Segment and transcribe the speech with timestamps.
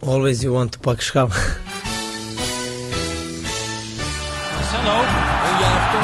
[0.00, 1.30] Always you want to pak schap.
[4.54, 4.96] Marcelo.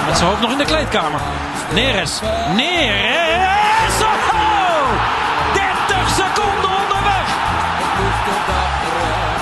[0.06, 1.20] Met zijn hoofd nog in de kleedkamer.
[1.74, 2.20] Neres.
[2.56, 4.02] Neres.
[4.02, 4.88] Oh!
[5.54, 7.26] 30 seconden onderweg.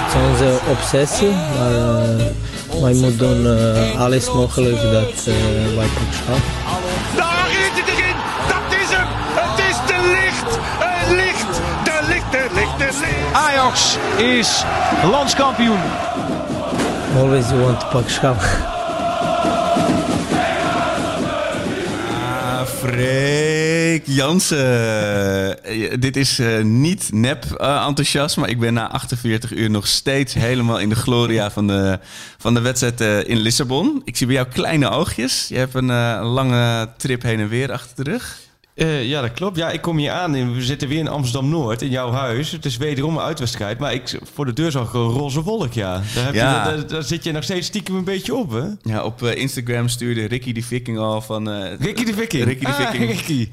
[0.03, 5.87] Het is onze obsessie, maar uh, wij moeten doen uh, alles mogelijk dat uh, wij
[5.87, 6.62] pak schap.
[13.63, 14.65] Ajax is
[15.11, 15.79] landskampioen.
[17.17, 18.41] Always you want to pak schap.
[22.67, 25.65] Freek Jansen.
[25.65, 29.87] Eh, dit is uh, niet nep uh, enthousiast, maar ik ben na 48 uur nog
[29.87, 31.99] steeds helemaal in de gloria van de,
[32.39, 34.03] van de wedstrijd uh, in Lissabon.
[34.05, 35.47] Ik zie bij jou kleine oogjes.
[35.49, 38.42] Je hebt een lange trip heen en weer achter de rug.
[38.75, 39.57] Uh, ja, dat klopt.
[39.57, 40.35] Ja, ik kom hier aan.
[40.35, 42.51] En we zitten weer in Amsterdam-Noord, in jouw huis.
[42.51, 43.79] Het is wederom een uitwedstrijd.
[43.79, 46.03] Maar ik, voor de deur zag ik een roze wolk, ja.
[46.15, 46.69] Daar, heb Ja.
[46.71, 48.63] Je, daar, daar zit je nog steeds stiekem een beetje op, hè?
[48.93, 51.51] Ja, op eh, Instagram stuurde Ricky de Viking al van...
[51.51, 52.45] eh, Ricky de Viking.
[52.45, 53.11] Ricky de Ah, Viking.
[53.11, 53.49] Ricky.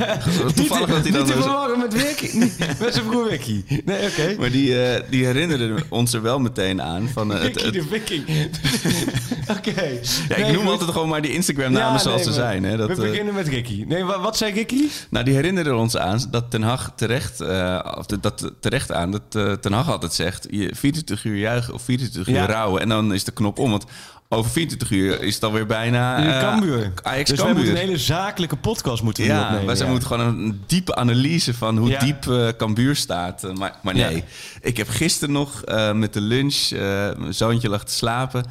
[0.54, 1.22] Toevallig dat hij dan...
[1.22, 2.38] Niet te zo- verwarren met Ricky.
[2.84, 3.64] met zijn broer Ricky.
[3.84, 4.34] Nee, oké.
[4.38, 7.08] Maar die, eh, die herinnerde ons er wel meteen aan.
[7.12, 8.24] Van, eh, Ricky de Viking.
[9.56, 9.82] oké.
[10.28, 12.64] ja, ik noem altijd gewoon maar die Instagram-namen zoals ze zijn.
[12.64, 13.84] Hè, dat, we eh, beginnen met Ricky.
[13.88, 14.62] Nee, wa- wat zei Ricky?
[15.10, 19.10] Nou, die herinneren ons aan dat Ten Hag terecht, eh, of de- dat terecht aan
[19.10, 22.46] dat eh, Ten Hag altijd zegt: je 24 uur juichen of 24 uur Ja.
[22.46, 22.80] rouwen.
[22.80, 23.70] En dan is de knop om.
[23.70, 23.84] Want
[24.28, 26.24] over 24 uur is het alweer bijna.
[26.34, 26.92] eh, Cambuur.
[27.02, 27.56] Ajax dus Cambuur.
[27.56, 29.76] moeten een hele zakelijke podcast moeten we Ja, opnemen.
[29.78, 31.98] wij moeten gewoon een diepe analyse van hoe Ja.
[31.98, 33.42] diep eh Cambuur staat.
[33.54, 34.22] Maar, maar nee, Ja.
[34.60, 35.62] ik heb gisteren nog
[35.94, 36.70] met de lunch,
[37.18, 38.44] mijn zoontje lag te slapen...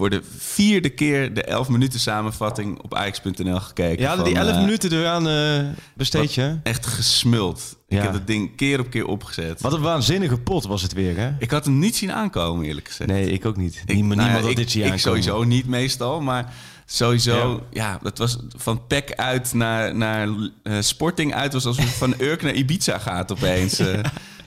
[0.00, 4.02] voor de vierde keer de 11 minuten samenvatting op Ajax.nl gekeken.
[4.02, 6.58] Ja, die van, 11 eh, minuten eraan eh besteed je.
[6.62, 7.76] Echt gesmuld.
[7.88, 8.02] Ik Ja.
[8.02, 9.60] heb dat ding keer op keer opgezet.
[9.60, 11.30] Wat een waanzinnige pot was het weer, hè?
[11.38, 13.10] Ik had hem niet zien aankomen, eerlijk gezegd.
[13.10, 13.82] Nee, ik ook niet.
[13.86, 15.22] Ik- niemand nou ja, had ik, dit zien Ik aankomen.
[15.22, 16.52] sowieso niet meestal, maar
[16.86, 17.66] sowieso...
[17.70, 20.28] Ja, dat was van PEC uit naar, naar
[20.62, 21.52] eh, Sporting uit...
[21.52, 23.80] was alsof van Urk naar Ibiza gaat opeens.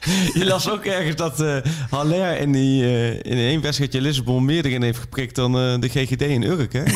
[0.39, 1.55] Je las ook ergens dat eh
[1.89, 5.89] Haller in, die, eh, in één wedstrijdje Lissabon meer erin heeft geprikt dan eh, de
[5.89, 6.83] GGD in Urk, hè?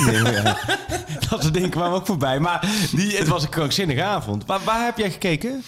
[1.29, 2.39] Dat soort dingen kwamen ook voorbij.
[2.39, 4.45] Maar die, het was een krankzinnige avond.
[4.45, 5.63] Waar, waar heb jij gekeken?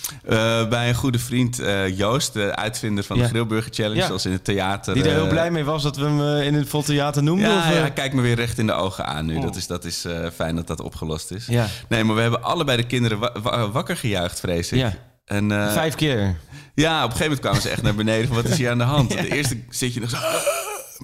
[0.70, 1.62] Bij een goede vriend
[1.96, 3.24] Joost, de uitvinder van Ja.
[3.24, 3.96] de Grillburger Challenge...
[3.96, 4.06] Ja.
[4.08, 4.94] zoals in het theater...
[4.94, 7.50] Die er heel blij mee was dat we hem in het Vol Theater noemden?
[7.50, 9.36] Ja, of, ja, hij kijkt me weer recht in de ogen aan nu.
[9.36, 9.42] Oh.
[9.44, 11.46] Dat is, dat is fijn dat dat opgelost is.
[11.46, 11.68] Ja.
[11.90, 14.86] Nee, maar we hebben allebei de kinderen wa- wa- wakker gejuicht, vrees ik.
[15.26, 16.36] En, Vijf keer.
[16.80, 18.78] Ja, op een gegeven moment kwamen ze echt naar beneden van wat is hier aan
[18.78, 19.10] de hand.
[19.22, 20.18] De eerste zit je nog zo...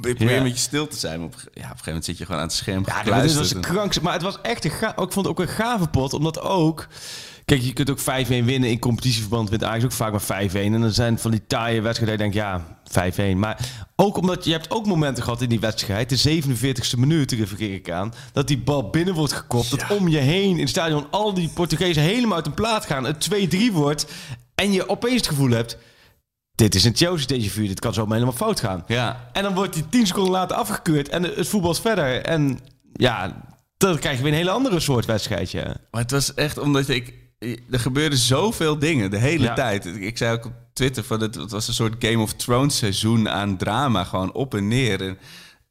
[0.02, 0.38] Probeer Ja.
[0.38, 1.19] een beetje stil te zijn.
[1.19, 2.94] Maar op, ja, op een gegeven moment zit je gewoon aan het scherm Ja, dit
[2.96, 3.38] gekluisterd.
[3.38, 4.02] was een krank.
[4.02, 6.88] Maar het was echt een ga Ik vond het ook een gave pot, omdat ook.
[7.46, 9.50] Kijk, je kunt ook 5-1 winnen in competitieverband.
[9.50, 10.56] Wint Ajax ook vaak maar 5-1.
[10.56, 12.18] En dan zijn van die taaie wedstrijden.
[12.18, 12.47] dat denkt,
[13.16, 13.38] ja, 5-1.
[13.38, 13.59] Maar
[13.96, 16.09] ook omdat je hebt ook momenten gehad in die wedstrijd.
[16.24, 18.14] De 47e minuut, refereer ik aan.
[18.34, 19.69] Dat die bal binnen wordt gekopt.
[19.69, 23.03] Dat om je heen in het stadion al die Portugezen helemaal uit hun plaat gaan.
[23.03, 24.06] Het 2-3 wordt.
[24.56, 25.78] En je opeens het gevoel hebt.
[26.56, 27.68] Dit is een Chelsea vuur.
[27.68, 28.84] Dit kan zomaar helemaal fout gaan.
[28.88, 32.22] Ja, En dan wordt die 10 seconden later afgekeurd en het voetbal is verder.
[32.22, 32.60] En
[32.94, 33.44] ja,
[33.78, 35.76] dan krijg je weer een hele andere soort wedstrijdje.
[35.92, 37.14] maar het was echt omdat ik...
[37.72, 39.54] Er gebeurden zoveel dingen de hele Ja.
[39.54, 39.86] tijd.
[39.86, 43.30] Ik zei ook op Twitter van het, het was een soort Game of Thrones seizoen
[43.30, 44.04] aan drama.
[44.04, 45.02] Gewoon op en neer.
[45.02, 45.18] En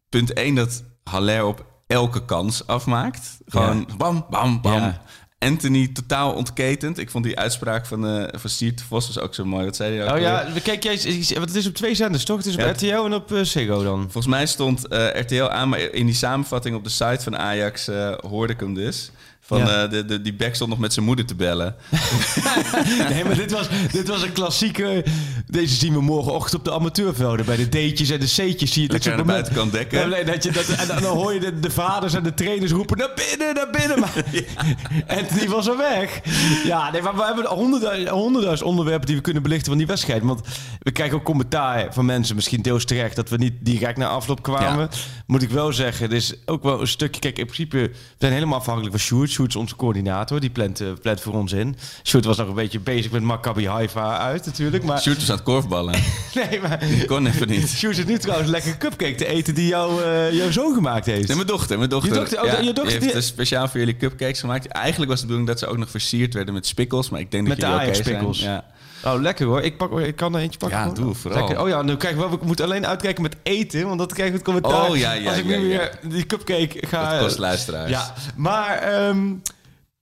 [0.09, 3.39] punt 1 dat Haller op elke kans afmaakt.
[3.47, 4.73] Gewoon bam, bam, bam.
[4.81, 5.03] Ja.
[5.44, 6.99] Anthony totaal ontketend.
[6.99, 9.65] Ik vond die uitspraak van, eh van Siert Vos was ook zo mooi.
[9.65, 10.99] Wat zei hij ook Oh ja, kijk jij,
[11.34, 12.37] want het is op twee zenders toch?
[12.37, 12.71] Het is op Ja.
[12.71, 14.00] RTL en op Ziggo dan.
[14.03, 17.91] Volgens mij stond eh, RTL aan, maar in die samenvatting op de site van Ajax
[18.21, 19.10] hoorde ik hem dus.
[19.47, 19.82] Van, Ja.
[19.84, 21.75] eh, de, de, die back stond nog met zijn moeder te bellen.
[23.09, 25.05] Nee, maar dit was, dit was een klassieke...
[25.47, 27.44] Deze zien we morgenochtend op de amateurvelden.
[27.47, 29.27] Bij de D'tjes en de C'tjes zie je soort de momenten.
[29.27, 29.99] buitenkant dekken.
[29.99, 32.72] Ja, nee, dat je dat, en dan hoor je de, de vaders en de trainers
[32.72, 32.99] roepen...
[32.99, 34.00] Naar binnen, naar binnen.
[34.00, 34.12] Maar,
[35.06, 36.21] En die was er weg.
[36.65, 39.06] Ja, nee, maar we hebben honderdduizend, honderdduizend onderwerpen...
[39.06, 40.22] die we kunnen belichten van die wedstrijd.
[40.22, 40.41] Want
[40.81, 42.34] we krijgen ook commentaar van mensen...
[42.34, 43.16] misschien deels terecht...
[43.16, 44.88] dat we niet direct naar afloop kwamen.
[45.26, 47.20] Moet ik wel zeggen, er is ook wel een stukje...
[47.20, 49.32] Kijk, in principe, we zijn helemaal afhankelijk van Sjoerd.
[49.34, 50.40] Sjoerd onze coördinator.
[50.40, 51.76] Die plant, eh, plant voor ons in.
[52.04, 54.84] Sjoerd was nog een beetje bezig met Maccabi Haifa uit natuurlijk.
[54.84, 55.94] Maar, Sjoerd was aan het korfballen.
[56.50, 56.78] nee, maar...
[56.78, 57.69] Die kon even niet.
[57.69, 61.26] Sjoerd zit nu trouwens lekker cupcake te eten die jouw, eh, jouw zoon gemaakt heeft.
[61.26, 61.78] Nee, mijn dochter.
[61.78, 64.40] Mijn dochter, Je dochter, oh, ja, je dochter die heeft die- speciaal voor jullie cupcakes
[64.40, 64.66] gemaakt.
[64.66, 67.10] Eigenlijk was de bedoeling dat ze ook nog versierd werden met spikkels.
[67.10, 68.52] Maar ik denk Met dat de jullie oké zijn.
[68.52, 68.64] Ja.
[69.05, 69.62] Oh, lekker hoor.
[69.62, 70.79] Ik, pak, ik kan er eentje pakken.
[70.79, 70.95] Ja, hoor.
[70.95, 71.47] doe vooral.
[71.47, 71.62] Lekker.
[71.62, 74.35] Oh ja, nu kijk, we we moeten alleen uitkijken met eten, want dat krijg ik
[74.35, 74.91] het commentaar.
[74.91, 75.79] Oh, ja, ja, Als ik ja, nu ja.
[75.79, 77.11] weer die cupcake ga...
[77.11, 77.91] Dat kost luisteraars.
[77.91, 79.33] Ja, maar ehm,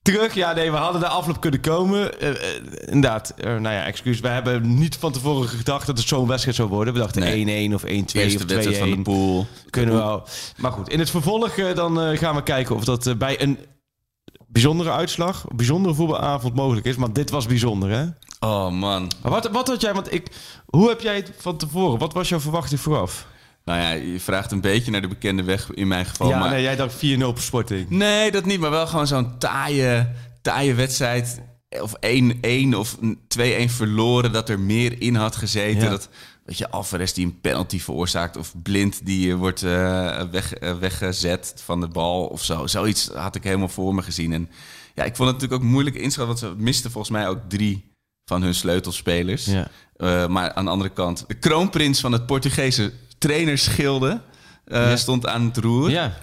[0.02, 2.10] Terug, ja, nee, we hadden de afloop kunnen komen.
[2.22, 2.36] Uh, uh,
[2.86, 4.20] inderdaad, uh, nou ja, excuus.
[4.20, 6.94] We hebben niet van tevoren gedacht dat het zo'n wedstrijd zou worden.
[6.94, 7.74] We dachten 1-1 nee.
[7.74, 8.78] of 1-2 of 2-1.
[8.78, 9.46] van de pool.
[9.70, 10.26] Kunnen we wel.
[10.56, 13.58] Maar goed, in het vervolg dan gaan we kijken of dat bij een
[14.52, 16.96] bijzondere uitslag, bijzondere voetbalavond mogelijk is.
[16.96, 18.04] Maar dit was bijzonder, hè?
[18.40, 19.10] Oh man.
[19.22, 20.26] Maar wat, wat had jij, want ik,
[20.66, 21.98] hoe heb jij het van tevoren?
[21.98, 23.26] Wat was jouw verwachting vooraf?
[23.64, 26.28] Nou ja, je vraagt een beetje naar de bekende weg in mijn geval.
[26.28, 26.50] Ja, maar...
[26.50, 27.90] nee, jij dacht 4-0 op Sporting.
[27.90, 28.60] Nee, dat niet.
[28.60, 30.08] Maar wel gewoon zo'n taaie,
[30.42, 31.42] taaie wedstrijd.
[31.80, 31.94] Of
[32.72, 32.96] 1-1 of
[33.38, 34.32] 2-1 verloren.
[34.32, 35.82] Dat er meer in had gezeten.
[35.82, 35.90] Ja.
[35.90, 36.08] Dat,
[36.58, 38.36] weet je, Alvarez die een penalty veroorzaakt.
[38.36, 42.66] Of Blind die wordt uh, weg, uh, weggezet van de bal of zo.
[42.66, 44.32] Zoiets had ik helemaal voor me gezien.
[44.32, 44.50] En
[44.94, 46.26] ja, ik vond het natuurlijk ook moeilijk inschatten.
[46.26, 47.94] Want ze misten volgens mij ook drie
[48.24, 49.44] van hun sleutelspelers.
[49.44, 49.68] Ja.
[49.96, 54.20] Uh, maar aan de andere kant, de kroonprins van het Portugese trainerschilde
[54.66, 54.96] uh, ja.
[54.96, 55.90] stond aan het roer.
[55.90, 56.20] Ja.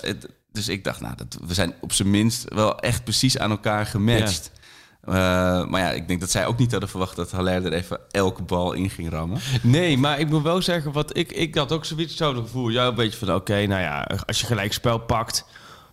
[0.00, 3.50] Het, dus ik dacht, nou, dat, we zijn op zijn minst wel echt precies aan
[3.50, 4.50] elkaar gematcht.
[4.54, 4.60] Ja.
[5.04, 8.42] Maar ja, ik denk dat zij ook niet hadden verwacht dat Haller er even elke
[8.42, 9.40] bal in ging rammen.
[9.62, 12.68] Nee, maar ik moet wel zeggen, wat ik, ik had ook zoiets hetzelfde gevoel.
[12.68, 15.44] Ja, een beetje van, oké, okay, nou ja, als je gelijk spel pakt,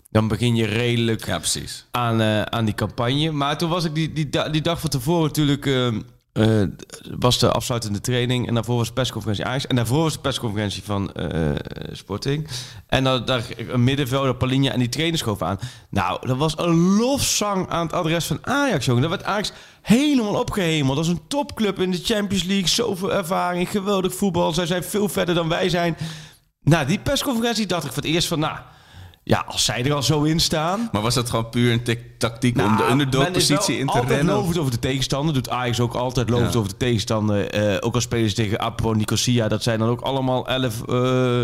[0.09, 1.85] dan begin je redelijk ja, precies.
[1.91, 3.31] Aan, uh, aan die campagne.
[3.31, 5.65] Maar toen was ik die, die, die dag van tevoren natuurlijk...
[5.65, 5.88] Uh,
[6.33, 6.63] uh,
[7.19, 9.67] was de afsluitende training en daarvoor was de persconferentie Ajax.
[9.67, 11.11] En daarvoor was de persconferentie van
[11.91, 12.47] Sporting.
[12.87, 15.59] En dan daar een middenvelder, Palinha en die trainer schoven aan.
[15.89, 19.01] Nou, dat was een lofzang aan het adres van Ajax, jongen.
[19.01, 20.95] Dat werd Ajax helemaal opgehemeld.
[20.95, 22.67] Dat is een topclub in de Champions League.
[22.67, 24.53] Zoveel ervaring, geweldig voetbal.
[24.53, 25.97] Zij zijn veel verder dan wij zijn.
[26.61, 28.39] Nou, die persconferentie dacht ik voor het eerst van...
[28.39, 28.57] nou.
[29.29, 30.89] Ja, als zij er al zo in staan.
[30.91, 34.35] Maar was dat gewoon puur een tactiek nou, om de underdog-positie in te altijd rennen?
[34.35, 35.33] lovend over de tegenstander.
[35.33, 36.59] Doet Ajax ook altijd lovend ja.
[36.59, 37.71] over de tegenstander.
[37.71, 39.47] Uh, ook als spelers tegen Apo, Nicosia.
[39.47, 41.41] Dat zijn dan ook allemaal elf uh,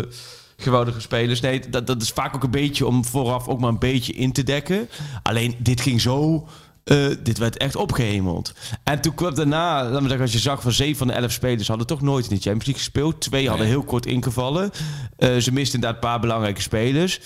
[0.56, 1.40] geweldige spelers.
[1.40, 4.32] Nee, dat, dat is vaak ook een beetje om vooraf ook maar een beetje in
[4.32, 4.88] te dekken.
[5.22, 6.48] Alleen, dit ging zo...
[6.84, 8.52] Uh, dit werd echt opgehemeld.
[8.84, 11.32] En toen kwam daarna, laat me zeggen, als je zag van zeven van de elf
[11.32, 13.20] spelers hadden toch nooit in de Champions League gespeeld.
[13.20, 13.50] Twee nee.
[13.50, 14.70] hadden heel kort ingevallen.
[15.18, 17.20] Uh, ze misten inderdaad een paar belangrijke spelers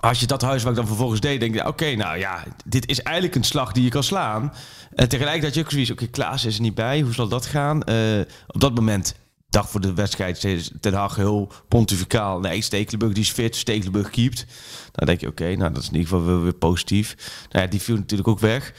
[0.00, 3.36] als je dat huiswerk dan vervolgens deed, denk je, oké, nou ja, dit is eigenlijk
[3.36, 4.52] een slag die je kan slaan.
[4.94, 7.46] En tegelijk dat je ook zoiets, oké, Klaas is er niet bij, hoe zal dat
[7.46, 7.82] gaan?
[7.88, 9.14] Uh, op dat moment,
[9.48, 12.40] dag voor de wedstrijd, Ten Hag heel pontificaal.
[12.40, 14.46] Nee, Stekelenburg die is fit, Stekelenburg keept.
[14.92, 17.16] Dan denk je, oké, nou dat is in ieder geval weer, weer positief.
[17.50, 18.72] Nou ja, die viel natuurlijk ook weg.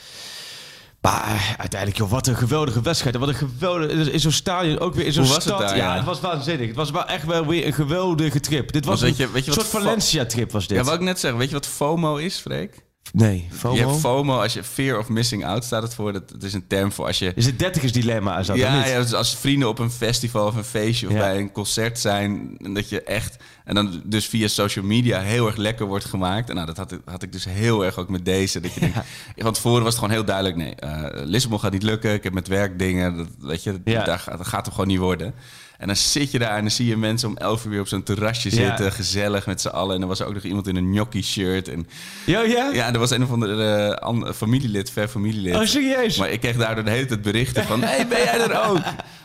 [1.02, 3.14] Maar uiteindelijk, joh, wat een geweldige wedstrijd.
[3.14, 4.12] En wat een geweldige...
[4.12, 5.44] In zo'n stadion ook weer in zo'n stad.
[5.44, 6.66] Het daar, ja, ja, het was waanzinnig.
[6.66, 8.72] Het was wel echt wel weer een geweldige trip.
[8.72, 10.78] Dit was een je, weet je soort Valencia-trip was dit.
[10.78, 11.32] Ja, wat ik net zeg.
[11.32, 12.84] Weet je wat FOMO is, Freek?
[13.12, 13.74] Nee, FOMO?
[13.76, 16.12] Je hebt FOMO als je fear of missing out staat het voor.
[16.12, 17.32] Dat, dat is een term voor als je...
[17.34, 18.38] Is het dertigers dilemma?
[18.38, 21.18] Is dat ja, ja, dus als vrienden op een festival of een feestje of Ja.
[21.18, 22.54] bij een concert zijn.
[22.58, 23.36] En dat je echt...
[23.64, 26.48] En dan dus via social media heel erg lekker wordt gemaakt.
[26.48, 28.60] En nou, dat had ik, had ik dus heel erg ook met deze.
[28.60, 28.98] Dat je denkt,
[29.36, 30.56] Van tevoren was het gewoon heel duidelijk.
[30.56, 32.12] Nee, eh, Lissabon gaat niet lukken.
[32.14, 33.16] Ik heb met werk dingen.
[33.16, 34.04] Dat, weet je, Ja.
[34.04, 35.34] daar, gaat- dat gaat hem gewoon niet worden.
[35.82, 37.88] En dan zit je daar en dan zie je mensen om elf uur weer op
[37.88, 38.56] zo'n terrasje Ja.
[38.66, 38.92] zitten.
[38.92, 39.94] Gezellig met z'n allen.
[39.94, 41.68] En dan was er ook nog iemand in een gnocchi shirt.
[41.68, 41.86] En
[42.26, 42.70] Ja, ja?
[42.72, 45.54] ja, er was een of andere an- familielid, ver familielid.
[45.54, 46.16] Oh, serieus?
[46.16, 47.82] Maar ik kreeg daardoor de hele tijd berichten van...
[47.84, 48.78] hey, ben jij er ook?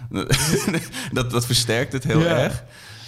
[1.12, 2.26] dat, dat versterkt het heel Ja.
[2.38, 2.64] erg.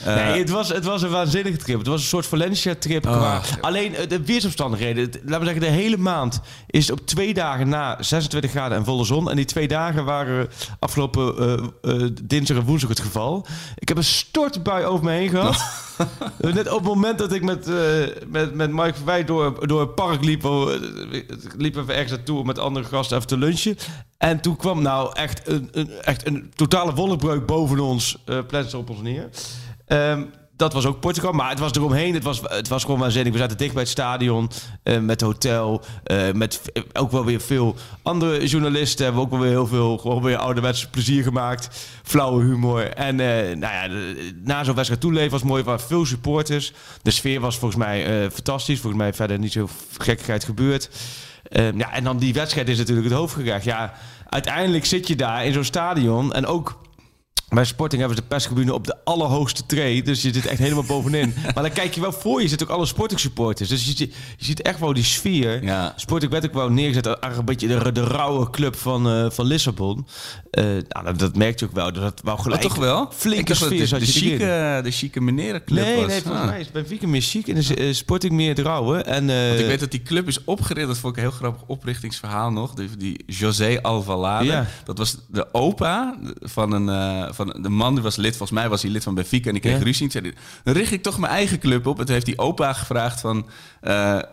[0.06, 1.78] Eh, Nee, het was, het was een waanzinnige trip.
[1.78, 3.06] Het was een soort Valencia-trip.
[3.08, 3.42] Oh, ja.
[3.62, 5.04] Alleen eh, de weersomstandigheden.
[5.04, 8.86] Het- Laten we zeggen, de hele maand is op twee dagen na 26 graden en
[8.86, 9.30] volle zon.
[9.30, 10.48] En die twee dagen waren
[10.80, 11.36] afgelopen
[11.82, 13.46] eh, dinsdag en woensdag het geval.
[13.76, 15.58] Ik heb een stortbui over me heen gehad.
[16.40, 17.76] Eh, Net op het moment dat ik met, eh,
[18.28, 20.42] met, met Mike Verwij door, door het park liep...
[21.58, 23.78] liepen we ergens naartoe om met andere gasten even te lunchen.
[24.18, 28.18] En toen kwam nou echt een, een, echt een totale wolkbreuk boven ons.
[28.48, 29.30] plaatste op ons neer.
[29.90, 30.24] Ehm,
[30.56, 32.14] dat was ook Portugal, maar het was eromheen.
[32.14, 33.34] Het was, het was gewoon waanzinnig.
[33.34, 34.50] We zaten dicht bij het stadion,
[34.84, 39.04] eh, met hotel, eh, met v- ook wel weer veel andere journalisten.
[39.06, 41.88] Hebben ook wel weer heel veel gewoon weer ouderwets plezier gemaakt.
[42.04, 42.90] Flauwe humor.
[42.94, 43.88] En eh, nou ja,
[44.44, 45.64] na zo'n wedstrijd toeleven was mooi.
[45.64, 46.74] Er veel supporters.
[47.02, 48.80] De sfeer was volgens mij eh, fantastisch.
[48.80, 50.90] Volgens mij verder niet zo gekkigheid gebeurd.
[51.50, 53.64] Ehm, ja, en dan die wedstrijd is natuurlijk het hoofdgerecht.
[53.64, 53.94] Ja,
[54.30, 56.88] uiteindelijk zit je daar in zo'n stadion en ook...
[57.50, 60.04] Bij Sporting hebben ze de perstribune op de allerhoogste tree.
[60.04, 61.34] Dus je zit echt helemaal bovenin.
[61.54, 62.48] Maar dan kijk je wel voor je.
[62.48, 63.70] zit ook alle Sporting supporters.
[63.70, 65.64] Dus je, ziet- je ziet echt wel die sfeer.
[65.64, 65.94] Ja.
[65.96, 70.08] Sporting werd ook wel neergezet een beetje de, de rauwe club van, eh, van Lissabon.
[70.52, 71.92] Eh, nou, dat, dat merk je ook wel.
[71.94, 73.10] Dus dat wou Oh, gelijk toch wel?
[73.16, 74.06] Flinke sfeer de, je erin.
[74.08, 76.06] chique, de chique menerenclub Nee, was.
[76.08, 76.50] nee, volgens Ah.
[76.50, 78.98] mij is Benfica meer chic en is eh, Sporting meer het rauwe.
[79.02, 80.88] En, eh, Want ik weet dat die club is opgericht.
[80.88, 82.74] Dat vond ik een heel grappig oprichtingsverhaal nog.
[82.74, 84.46] Die, die José Alvalade.
[84.46, 84.66] Ja.
[84.84, 88.70] Dat was de opa van een, eh, van de man die was lid, volgens mij
[88.70, 89.84] was hij lid van Benfica en die kreeg Ja.
[89.84, 90.12] ruzie.
[90.12, 92.00] Zei dan richt ik toch mijn eigen club op.
[92.00, 93.50] En toen heeft die opa gevraagd van,
[93.82, 94.24] eh, eh,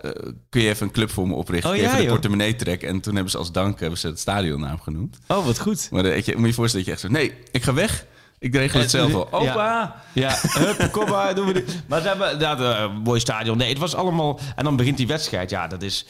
[0.48, 1.70] kun je even een club voor me oprichten?
[1.70, 2.88] Oh, ja, even de portemonnee trekken.
[2.88, 5.18] En toen hebben ze als dank hebben ze het stadionnaam genoemd.
[5.28, 5.88] Oh, wat goed.
[5.90, 8.06] Maar je, moet je je voorstellen dat je echt zo, nee, ik ga weg.
[8.38, 9.32] Ik regel het Eh, zelf wel.
[9.32, 10.02] Opa!
[10.12, 11.82] Ja, hup, kom maar, doen we dit.
[11.88, 13.56] Maar ze hebben dat eh, een mooi stadion.
[13.56, 14.40] Nee, het was allemaal...
[14.56, 15.50] En dan begint die wedstrijd.
[15.50, 16.06] Ja, dat is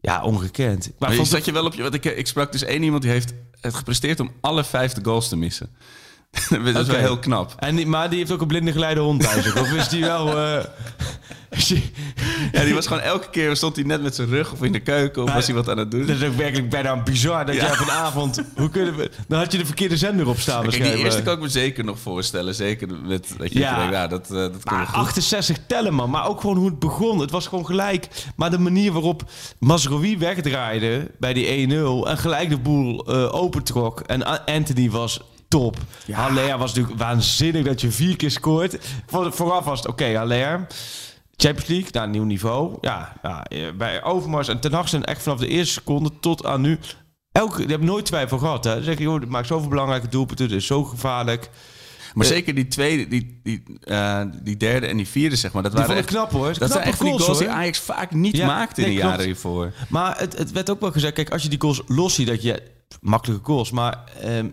[0.00, 0.84] ja, ongekend.
[0.86, 1.82] Maar Maar je vond zat je wel op je...
[1.82, 5.04] Want ik, ik sprak dus één iemand die heeft het gepresteerd om alle vijf de
[5.04, 5.76] goals te missen.
[6.72, 7.54] dat is wel heel knap.
[7.58, 9.52] En die, maar die heeft ook een blinde geleide hond thuis.
[9.52, 10.38] Of is die wel...
[10.38, 10.64] eh,
[12.52, 14.80] Ja, die was gewoon elke keer, stond hij net met zijn rug of in de
[14.80, 16.06] keuken of Maar- was hij wat aan het doen.
[16.06, 17.60] dat is ook werkelijk bijna bizar dat Ja.
[17.62, 18.42] jij op een avond...
[18.56, 19.10] Hoe kunnen we...
[19.28, 21.84] Dan had je de verkeerde zender op staan Kijk, die eerste kan ik me zeker
[21.84, 22.54] nog voorstellen.
[22.54, 23.88] Zeker met dat je Ja.
[23.90, 24.94] denkt, dat, eh, dat Maar goed.
[24.96, 26.10] 68 tellen, man.
[26.10, 27.18] Maar ook gewoon hoe het begon.
[27.18, 28.08] Het was gewoon gelijk.
[28.36, 29.22] Maar de manier waarop
[29.58, 32.08] Masrowi wegdraaide bij die 1-0...
[32.08, 34.00] en gelijk de boel eh, opentrok.
[34.00, 35.20] En Anthony was
[35.50, 35.76] top.
[36.12, 38.78] Haller was natuurlijk waanzinnig dat je vier keer scoort.
[39.06, 40.66] Voor, vooraf was het, oké, Haller...
[41.36, 42.76] Champions League, naar een nieuw niveau.
[42.80, 46.44] Ja, ja, eh, bij Overmars en Ten Hag zijn echt vanaf de eerste seconde tot
[46.46, 46.78] aan nu...
[47.32, 48.64] Elke, die hebben nooit twijfel gehad.
[48.64, 48.76] Hè.
[48.76, 50.46] Ze zeggen, joh, dit maakt zoveel belangrijke doelpunten.
[50.46, 51.50] Het is zo gevaarlijk.
[52.14, 55.62] Maar zeker die tweede, die, die, eh, die derde en die vierde, zeg maar.
[55.62, 56.58] Dat Die waren echt, knap, hoor.
[56.58, 57.56] Dat zijn echt die goals, die hoor.
[57.56, 59.72] Ajax vaak niet Ja, maakte in nee, de jaren hiervoor.
[59.88, 62.42] Maar het, het werd ook wel gezegd, kijk, als je die goals los ziet, dat
[62.42, 62.62] je
[63.00, 64.46] makkelijke goals, maar ehm,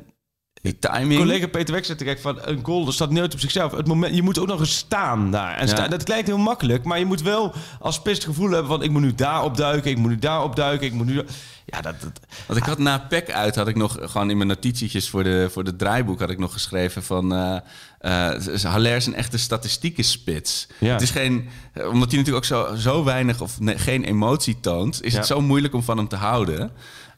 [0.68, 1.20] Die timing.
[1.20, 3.72] collega Peter Wek zegt direct van een goal dat staat nooit op zichzelf.
[3.72, 5.56] Het moment, je moet ook nog eens staan daar.
[5.58, 5.88] En Ja.
[5.88, 8.92] dat lijkt heel makkelijk, maar je moet wel als spits het gevoel hebben van ik
[8.92, 11.22] moet nu daar opduiken, ik moet nu daar opduiken, ik moet nu.
[11.66, 14.50] Ja, dat, dat Want ik had na PEC uit, had ik nog gewoon in mijn
[14.50, 17.58] notitietjes voor de, voor de draaiboek had ik nog geschreven van eh
[18.00, 20.68] eh, Haller is een echte statistieke spits.
[20.80, 20.92] Ja.
[20.92, 24.60] Het is geen, eh, omdat hij natuurlijk ook zo, zo weinig of ne- geen emotie
[24.60, 25.18] toont, is Ja.
[25.18, 26.72] het zo moeilijk om van hem te houden.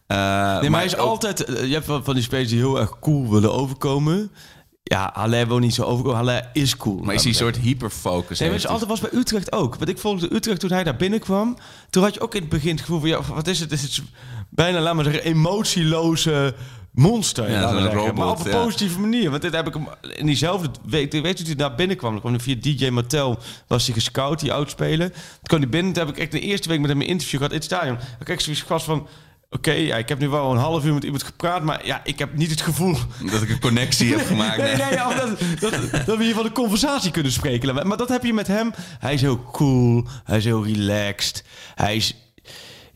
[0.10, 1.44] Eh, nee, maar hij is ook- altijd.
[1.44, 4.32] eh, Je hebt van, die spelers die heel erg cool willen overkomen.
[4.84, 6.18] Ja, Haller wil niet zo overkomen.
[6.18, 6.98] Haller is cool.
[7.04, 8.40] Maar is een soort hyperfocus?
[8.40, 9.76] Nee, maar het altijd was bij Utrecht ook.
[9.76, 11.58] Want ik volgde Utrecht toen hij daar binnenkwam.
[11.90, 13.10] Toen had je ook in het begin het gevoel van...
[13.10, 13.72] Ja, wat is het?
[13.72, 14.02] Is het
[14.50, 16.56] bijna, laat maar zeggen, emotieloze
[16.92, 17.52] monster.
[17.52, 17.94] Ja, zeggen.
[17.94, 18.64] robot, maar op een ja.
[18.64, 19.30] positieve manier.
[19.30, 21.12] Want dit heb ik hem in diezelfde week...
[21.12, 22.12] Weet je toen hij daar binnenkwam?
[22.12, 23.40] Dan kwam hij via DJ Mattel.
[23.68, 25.12] Was hij gescout, die oudspeler.
[25.12, 25.94] Toen kwam hij binnen.
[25.94, 27.96] Toen heb ik echt de eerste week met hem een interview gehad in het stadion.
[27.98, 29.08] Dan kreeg ik zoiets gast van...
[29.52, 32.20] Oké, ja, ik heb nu wel een half uur met iemand gepraat, maar ja, ik
[32.20, 32.96] heb niet het gevoel
[33.32, 34.58] Dat ik een connectie heb gemaakt.
[34.58, 37.88] Nee, nee, ja, dat, dat, dat we hier van een conversatie kunnen spreken.
[37.88, 38.74] Maar dat heb je met hem.
[39.00, 40.04] Hij is heel cool.
[40.24, 41.44] Hij is heel relaxed.
[41.76, 42.16] Hij is...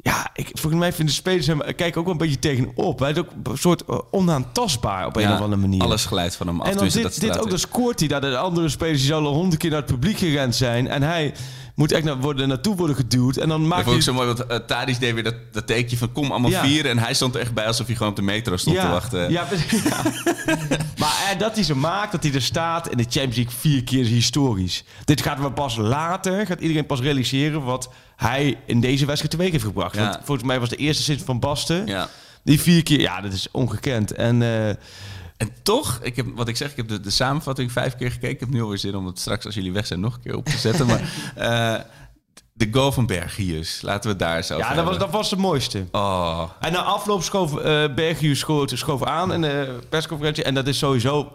[0.02, 1.60] Ja, ik, volgens mij vinden spelers hem...
[1.60, 3.00] Kijken ook wel een beetje tegenop.
[3.00, 5.82] Hij is ook een soort eh, onaantastbaar op een of andere manier.
[5.82, 6.68] Alles glijdt van hem af.
[6.68, 8.08] en dan dit, dat dit ook, dan scoort hij.
[8.08, 10.88] Dat de andere spelers die zouden al honderd keer naar het publiek gerend zijn.
[10.88, 11.34] En hij
[11.76, 13.38] moet echt naar, worden, naartoe worden geduwd.
[13.38, 14.14] En dan maakt vond ik hij...
[14.14, 16.64] zo mooi, want uh, deed weer dat, dat teekje van kom allemaal Ja.
[16.64, 16.92] vieren.
[16.92, 19.32] En hij stond er echt bij alsof hij gewoon op de metro stond te wachten.
[19.32, 19.48] Ja,
[20.98, 23.84] maar eh, dat hij ze maakt, dat hij er staat in de Champions League vier
[23.84, 24.84] keer is historisch.
[25.06, 29.52] Dit gaat we pas later, gaat iedereen pas realiseren wat hij in deze wedstrijd teweeg
[29.52, 29.96] heeft gebracht.
[29.96, 31.86] Want volgens mij was de eerste sinds Van Basten.
[31.88, 32.10] Ja.
[32.44, 34.12] Die vier keer, ja, dat is ongekend.
[34.12, 34.76] En eh,
[35.44, 38.34] En toch, ik heb, wat ik zeg, ik heb de, de samenvatting vijf keer gekeken.
[38.34, 40.36] Ik heb nu alweer zin om het straks, als jullie weg zijn, nog een keer
[40.36, 40.86] op te zetten.
[40.88, 41.02] maar
[41.36, 41.80] eh,
[42.54, 45.40] de goal van Bergius, laten we het daar over ja, dat was, dat was het
[45.40, 45.86] mooiste.
[45.92, 50.44] Oh, En na afloop schoof eh Bergius schoof, schoof aan in de persconferentie.
[50.44, 51.32] En dat is sowieso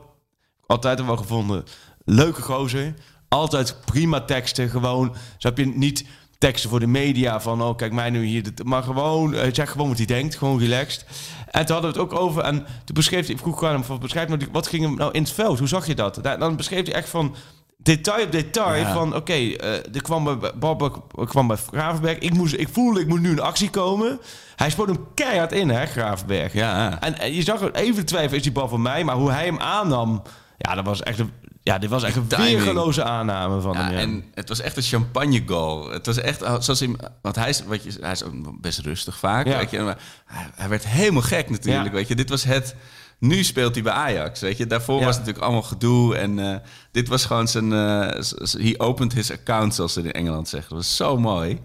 [0.67, 1.65] altijd wel gevonden.
[2.05, 2.95] Leuke gozer.
[3.29, 4.69] Altijd prima teksten.
[4.69, 6.05] Gewoon, zo heb je niet
[6.38, 7.62] teksten voor de media van...
[7.62, 8.42] oh, kijk mij nu hier.
[8.42, 10.37] dit- Maar gewoon, eh, zeg gewoon wat hij denkt.
[10.37, 11.04] Gewoon relaxed.
[11.50, 12.42] En toen hadden we het ook over...
[12.42, 13.35] en toen beschreef hij...
[13.35, 13.99] ik vroeg aan hem van...
[13.99, 15.59] beschrijf nou, die- wat ging hem nou in het veld?
[15.59, 16.18] Hoe zag je dat?
[16.23, 17.35] Daar- Dan beschreef hij echt van...
[17.83, 18.92] Detail op detail Ja.
[18.92, 22.18] van, oké, eh, er kwam bij Bob kwam bij Gravenberg.
[22.18, 24.21] Ik, moest, ik voelde, ik moet nu in actie komen.
[24.57, 26.52] Hij spoot hem keihard in, hè, Gravenberg.
[26.52, 27.00] ja.
[27.00, 29.04] En, en je zag er even twijfel, is die bal van mij?
[29.04, 30.23] Maar hoe hij hem aannam,
[30.59, 31.33] ja, dat was echt een,
[31.69, 32.49] ja, dit was echt een timing.
[32.57, 33.93] weergeloze aanname van Ja, hem.
[33.93, 33.99] Ja.
[33.99, 35.91] en het was echt een champagne goal.
[35.91, 36.91] Het was echt, uh, zoals hij,
[37.23, 39.47] want hij is, wat je, hij is ook best rustig vaak.
[39.47, 39.57] Ja.
[39.59, 41.85] Weet je, maar hij, hij werd helemaal gek natuurlijk.
[41.87, 41.93] Ja.
[41.93, 42.75] Weet je, dit was het.
[43.19, 44.41] Nu speelt hij bij Ajax.
[44.41, 45.05] Weet je, daarvoor Ja.
[45.05, 46.57] was het natuurlijk allemaal gedoe en eh,
[46.93, 47.73] dit was gewoon zijn.
[47.73, 50.69] eh, s- he opened his account, zoals ze in Engeland zeggen.
[50.69, 51.61] Dat was zo mooi.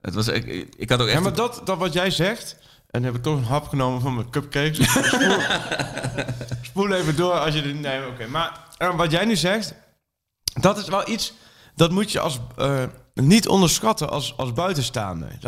[0.00, 1.16] Het was, ik, ik had ook echt.
[1.16, 2.56] Ja, maar dat, dat wat jij zegt,
[2.90, 4.92] en heb ik toch een hap genomen van mijn cupcakes.
[4.92, 5.38] spoel,
[6.62, 7.80] spoel even door als je dit...
[7.80, 8.26] Nee, oké.
[8.26, 8.52] Maar
[8.88, 9.74] eh, wat jij nu zegt,
[10.60, 11.32] dat is wel iets...
[11.74, 12.82] Dat moet je als, eh,
[13.14, 14.52] niet onderschatten als, als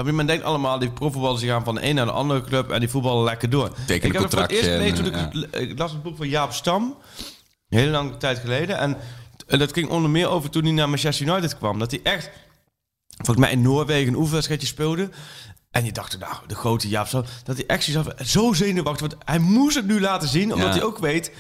[0.07, 0.13] je?
[0.13, 2.71] Men denkt allemaal, die profvoetballers die gaan van de een naar de andere club...
[2.71, 3.71] en die voetballen lekker door.
[3.87, 6.17] Teken ik heb het voor het eerst gelezen en, toen ik, ik las het boek
[6.17, 6.97] van Jaap Stam.
[7.69, 8.79] Een hele lange tijd geleden.
[8.79, 8.97] En,
[9.47, 11.79] en dat ging onder meer over toen hij naar Manchester United kwam.
[11.79, 12.31] Dat hij echt
[13.17, 15.11] volgens mij in Noorwegen een oefenwedstrijdje speelde.
[15.71, 19.09] En je dacht, nou, de grote Jaap Stam, dat hij echt had zo zenuwachtig.
[19.09, 20.75] Want hij moest het nu laten zien, omdat Ja.
[20.75, 21.33] hij ook weet...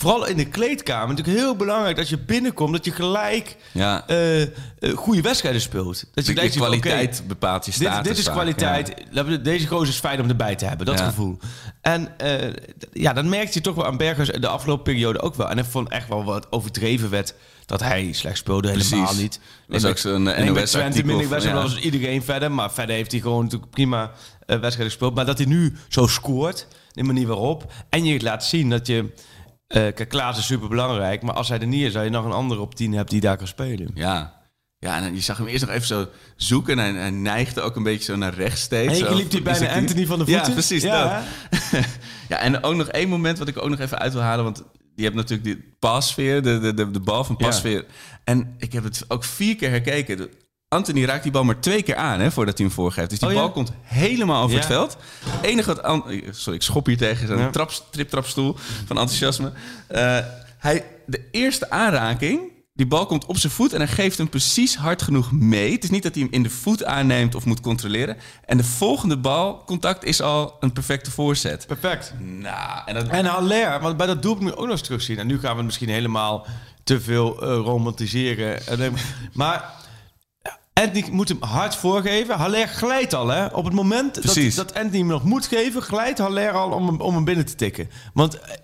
[0.00, 4.06] vooral in de kleedkamer, natuurlijk heel belangrijk dat je binnenkomt, dat je gelijk Ja.
[4.06, 4.48] eh, eh,
[4.94, 6.04] goede wedstrijden speelt.
[6.14, 8.94] Dat je De oké, kwaliteit bepaalt je status dit, dit is vaak, kwaliteit.
[9.44, 11.04] Deze gozer is fijn om erbij te hebben, dat Ja.
[11.04, 11.38] gevoel.
[11.80, 12.52] En eh,
[12.92, 15.48] ja, dan merkte je toch wel aan Bergers de afgelopen periode ook wel.
[15.50, 17.34] En ik vond echt wel wat overdreven werd
[17.66, 18.68] dat hij slecht speelde.
[18.70, 19.20] Helemaal Precies.
[19.22, 19.40] niet.
[19.68, 21.74] Was Nee, ook zo'n, bij- nee, bij NOS Twente artikel minder van, wedstrijd ja.
[21.74, 22.52] was iedereen verder.
[22.52, 24.10] Maar verder heeft hij gewoon natuurlijk prima
[24.46, 25.14] wedstrijden gespeeld.
[25.14, 27.72] Maar dat hij nu zo scoort, de manier waarop.
[27.88, 29.12] En je laat zien dat je...
[29.70, 31.22] eh kijk, Klaas is super belangrijk.
[31.22, 33.20] Maar als hij er niet is, zou je nog een andere op 10 hebt die
[33.20, 33.90] daar kan spelen.
[33.94, 34.38] Ja.
[34.78, 36.78] Ja, en je zag hem eerst nog even zo zoeken.
[36.78, 39.00] En hij, hij neigde ook een beetje zo naar rechts steeds.
[39.00, 39.74] En je liep hij bijna.
[39.74, 40.52] Anthony van de Ja, voeten.
[40.52, 41.70] precies Ja, dat.
[42.28, 44.44] ja, en ook nog één moment wat ik ook nog even uit wil halen.
[44.44, 44.62] Want
[44.94, 47.46] je hebt natuurlijk die pasveer, de, de, de, de bal van Ja.
[47.46, 47.84] pasveer.
[48.24, 50.28] En ik heb het ook vier keer gekeken.
[50.74, 53.10] Anthony raakt die bal maar twee keer aan hè, voordat hij hem voorgeeft.
[53.10, 53.40] Dus die Oh, ja?
[53.40, 54.62] bal komt helemaal over Ja.
[54.62, 54.96] het veld.
[55.42, 55.82] enige wat...
[55.82, 57.50] An- Sorry, ik schop hier tegen zo'n Ja.
[57.50, 59.52] trap, triptrapstoel van enthousiasme.
[59.86, 60.18] Eh,
[60.58, 62.40] hij, de eerste aanraking...
[62.74, 65.72] Die bal komt op zijn voet en hij geeft hem precies hard genoeg mee.
[65.72, 68.16] Het is niet dat hij hem in de voet aanneemt of moet controleren.
[68.44, 71.66] En de volgende balcontact is al een perfecte voorzet.
[71.66, 72.14] Perfect.
[72.18, 75.18] Nou, en dat, En Haller, want bij dat doelpunt moet ik ook nog eens terugzien.
[75.18, 76.46] En nu gaan we het misschien helemaal
[76.84, 78.66] te veel eh, romantiseren.
[78.66, 78.90] En, eh,
[79.32, 79.64] maar
[80.80, 82.36] Anthony moet hem hard voorgeven.
[82.36, 83.46] Haller glijdt al, hè?
[83.46, 84.54] Op het moment dat, Precies.
[84.54, 87.54] dat Anthony hem nog moet geven, glijdt Haller al om hem, om hem binnen te
[87.54, 87.90] tikken.
[88.14, 88.38] Want...
[88.40, 88.54] eh,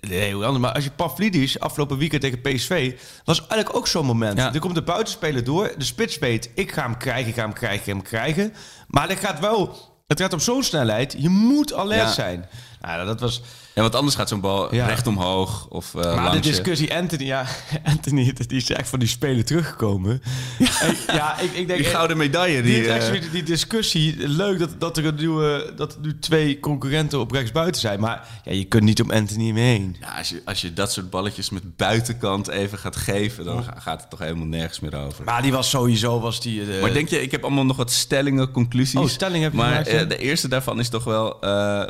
[0.00, 0.64] Nee, hoe anders.
[0.64, 2.92] Maar als je Pavlidis afgelopen weekend tegen PSV...
[3.24, 4.38] was eigenlijk ook zo'n moment.
[4.38, 4.52] Ja.
[4.54, 5.72] Er komt de buitenspeler door.
[5.78, 8.52] De spits weet, ik ga hem krijgen, ik ga hem krijgen, ik ga hem krijgen.
[8.88, 9.76] Maar dat gaat wel...
[10.06, 11.14] Het gaat op zo'n snelheid.
[11.18, 12.12] Je moet alert Ja.
[12.12, 12.48] zijn.
[12.86, 13.42] Nou, dat was...
[13.74, 14.86] ja, want anders gaat zo'n bal Ja.
[14.86, 17.44] recht omhoog of eh Maar de discussie, Anthony, ja,
[17.84, 20.22] Anthony, die is echt van die spelen teruggekomen.
[20.58, 20.68] Ja,
[21.06, 21.78] ja ik, ik denk...
[21.80, 22.62] Die gouden medaille.
[22.62, 26.18] Die, die, eh, die, die discussie, leuk dat, dat er een nieuwe, dat er nu
[26.18, 28.00] twee concurrenten op rechtsbuiten zijn.
[28.00, 29.96] Maar ja, je kunt niet om Anthony mee heen.
[30.00, 33.44] ja, als, je, als je dat soort balletjes met buitenkant even gaat geven...
[33.44, 35.24] dan ga- gaat het toch helemaal nergens meer over.
[35.24, 36.74] Maar die was sowieso, was die...
[36.74, 39.00] eh, Maar denk je, ik heb allemaal nog wat stellingen, conclusies.
[39.00, 40.04] Oh, stellingen heb je Maar eh, ja?
[40.04, 41.36] de eerste daarvan is toch wel,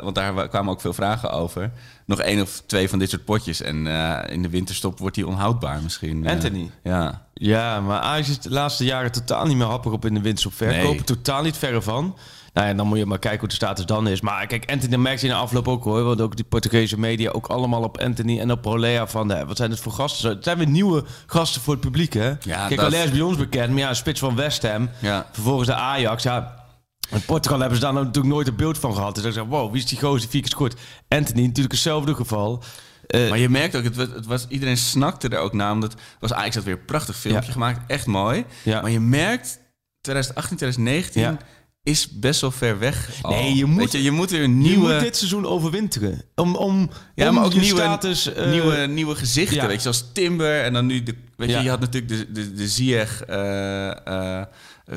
[0.03, 1.71] want daar wa- kwamen ook veel vragen over.
[2.05, 3.61] Nog één of twee van dit soort potjes.
[3.61, 6.25] En eh, in de winterstop wordt hij onhoudbaar misschien.
[6.25, 6.31] eh.
[6.31, 6.69] Anthony?
[6.83, 7.23] ja.
[7.33, 10.45] Ja, maar Ajax is de laatste jaren totaal niet meer happig op in de winst
[10.45, 10.89] op verkopen.
[10.89, 11.03] Nee.
[11.03, 12.15] Totaal niet verre van.
[12.53, 14.21] Nou ja, dan moet je maar kijken hoe de status dan is.
[14.21, 16.03] Maar kijk, Anthony merkt je in de afloop ook hoor.
[16.03, 19.31] Want ook die Portugese media ook allemaal op Anthony en op Rolea van...
[19.31, 20.29] eh, wat zijn het voor gasten?
[20.29, 22.27] Het zijn weer nieuwe gasten voor het publiek hè.
[22.27, 23.69] Ja, kijk, dat- Rolea is bij ons bekend.
[23.69, 24.89] Maar ja, een spits van West Ham.
[24.99, 25.25] Ja.
[25.31, 26.23] Vervolgens de Ajax.
[26.23, 26.64] Ja,
[27.11, 29.13] in Portugal hebben ze daar natuurlijk nooit een beeld van gehad.
[29.15, 30.75] Dus dan zeggen wow, wie is die gozer die vier keer scoort?
[31.07, 32.63] Anthony, natuurlijk hetzelfde geval.
[33.07, 35.71] Eh, Maar je merkt ook, het was, het was, iedereen snakte er ook naar.
[35.71, 37.51] Omdat was Ajax had weer een prachtig filmpje Ja.
[37.53, 37.79] gemaakt.
[37.91, 38.45] Echt mooi.
[38.63, 38.81] Ja.
[38.81, 39.59] Maar je merkt,
[40.01, 41.37] 2018, 2019 Ja.
[41.83, 43.09] is best wel ver weg.
[43.21, 43.31] al.
[43.31, 44.91] Nee, je moet- je, je moet weer een je nieuwe...
[44.93, 46.21] moet dit seizoen overwinteren.
[46.35, 48.33] Om, om, Ja, om maar ook je nieuwe, status...
[48.33, 49.67] eh, nieuwe, nieuwe gezichten.
[49.67, 50.61] Weet je, zoals Timber.
[50.63, 54.41] En dan nu, de, weet je, je had natuurlijk de, de, de Ziyech eh,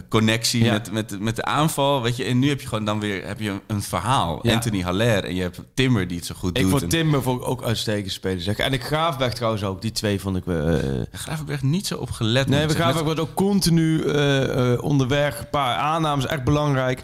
[0.08, 0.72] connectie Ja.
[0.72, 2.02] met, met, met de aanval.
[2.02, 4.38] Weet je, en nu heb je gewoon dan weer heb je een verhaal.
[4.42, 4.54] Ja.
[4.54, 6.70] Anthony Haller en je hebt Timber die het zo goed Ik doet.
[6.70, 8.40] vond En Timber vond ik ook uitstekend spelen.
[8.40, 8.56] Zeg.
[8.56, 9.82] En ik Graafberg trouwens ook.
[9.82, 10.46] Die twee vond ik...
[10.46, 10.74] eh
[11.12, 12.46] Gravenberg niet zo op gelet.
[12.48, 12.80] nee, ik zeggen.
[12.80, 15.38] Graafberg wordt ook continu eh, eh, onderweg.
[15.38, 17.02] Een paar aannames, echt belangrijk.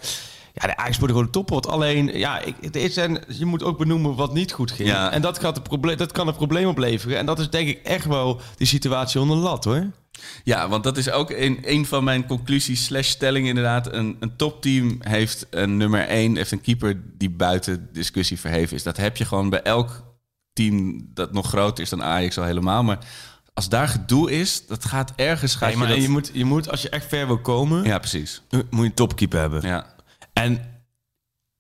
[0.57, 1.67] Ja, de Ajax wordt gewoon toppot.
[1.69, 4.88] Alleen, ja, ik, het is en je moet ook benoemen wat niet goed ging.
[4.88, 5.11] Ja.
[5.11, 7.19] En dat, gaat probleem, dat kan een probleem opleveren.
[7.19, 9.90] En dat is denk ik echt wel die situatie onder lat, hoor.
[10.45, 13.93] Ja, want dat is ook een, een van mijn conclusies slash stellingen inderdaad.
[13.93, 18.83] Een, een topteam heeft een nummer één, heeft een keeper die buiten discussie verheven is.
[18.83, 20.05] Dat heb je gewoon bij elk
[20.53, 22.83] team dat nog groter is dan Ajax al helemaal.
[22.83, 22.99] Maar
[23.55, 25.55] als daar gedoe is, dat gaat ergens...
[25.55, 26.03] Gaat Nee, maar je, dat...
[26.03, 28.43] je, moet, je moet, als je echt ver wil komen, Ja, precies.
[28.51, 29.67] moet je een topkeeper hebben.
[29.67, 29.94] Ja.
[30.35, 30.61] En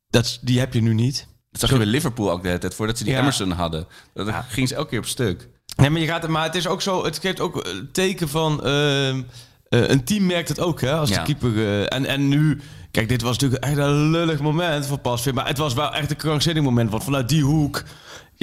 [0.08, 1.26] dat, die heb je nu niet.
[1.50, 3.20] Dat zag je bij Liverpool ook de hele tijd, voordat ze die Ja.
[3.20, 3.86] Emerson hadden.
[4.14, 5.48] Dat ging ze elke keer op stuk.
[5.76, 8.64] Nee, maar, je gaat, maar het is ook zo, het geeft ook een teken van.
[8.64, 9.22] ehm,
[9.68, 11.24] eh, een team merkt het ook, hè, als Ja.
[11.24, 11.56] de keeper.
[11.66, 12.60] eh, en, en nu,
[12.90, 15.34] kijk, dit was natuurlijk echt een lullig moment voor Pasveer.
[15.34, 16.90] Maar het was wel echt een krankzinnig moment.
[16.90, 17.82] Want vanuit die hoek,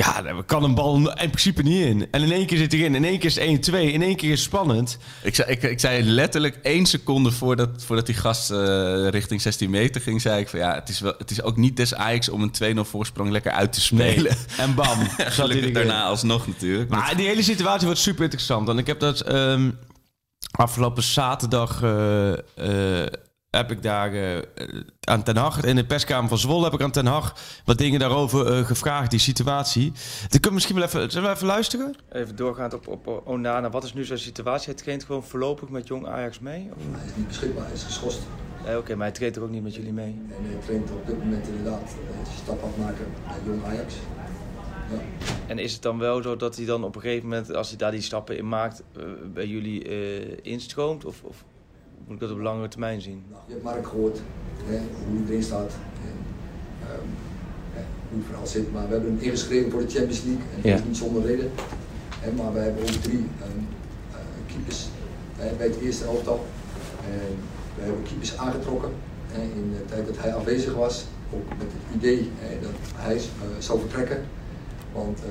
[0.04, 2.08] ja, daar kan een bal in principe niet in.
[2.12, 4.16] En in één keer zit hij in, in één keer is het 1-2, in één
[4.16, 4.98] keer is het spannend.
[5.24, 9.70] Ik zei, ik, ik zei letterlijk één seconde voordat, voordat die gast eh, richting 16
[9.70, 12.30] meter ging, zei ik van ja, het is, wel, het is ook niet des Ajax
[12.30, 14.36] om een 2-0 voorsprong lekker uit te spelen.
[14.58, 16.90] En bam, Gelukkig daarna alsnog natuurlijk.
[16.90, 18.70] Maar die hele situatie wordt super interessant.
[18.70, 19.70] En ik heb dat ehm,
[20.52, 23.08] afgelopen zaterdag eh, eh,
[23.52, 24.38] heb ik daar eh,
[25.00, 27.36] aan Ten Hag, in de perskamer van Zwolle, heb ik aan Ten Hag
[27.66, 29.92] wat dingen daarover eh, gevraagd, die situatie.
[29.92, 31.96] Dan kunnen we misschien wel even, zullen we even luisteren?
[32.12, 33.70] Even doorgaand op, op Onana.
[33.70, 34.74] Wat is nu zijn situatie?
[34.74, 36.70] Hij traint gewoon voorlopig met jong Ajax mee?
[36.76, 36.84] Of?
[36.92, 38.22] Hij is niet beschikbaar, hij is geschorst.
[38.66, 40.22] Nee, Oké, maar hij traint er ook niet met jullie mee.
[40.38, 43.94] En hij traint op dit moment inderdaad, dat je stap afmaken bij Jong Ajax.
[44.92, 45.00] Ja.
[45.48, 47.78] En is het dan wel zo dat hij dan op een gegeven moment, als hij
[47.78, 51.06] daar die stappen in maakt, eh, bij jullie eh, instroomt?
[51.06, 51.44] Of, of
[52.06, 53.24] moet ik dat op langere termijn zien?
[53.30, 54.22] Nou, je hebt Mark gehoord,
[54.66, 55.72] hè, hoe hij erin staat.
[56.04, 56.18] En,
[56.88, 57.08] ehm,
[57.74, 58.74] hè, hoe het verhaal zit.
[58.74, 60.44] Maar we hebben hem ingeschreven voor de Champions League.
[60.56, 60.76] En dat Ja.
[60.78, 61.52] is niet zonder reden.
[62.20, 63.48] Hè, maar we hebben ook drie eh,
[64.48, 64.88] keepers
[65.36, 66.46] hè, bij het eerste elftal.
[67.12, 67.36] En
[67.76, 68.90] we hebben keepers aangetrokken
[69.32, 71.06] hè, in de tijd dat hij afwezig was.
[71.34, 73.22] Ook met het idee hè, dat hij eh,
[73.60, 74.22] zou vertrekken.
[74.94, 75.30] Want eh,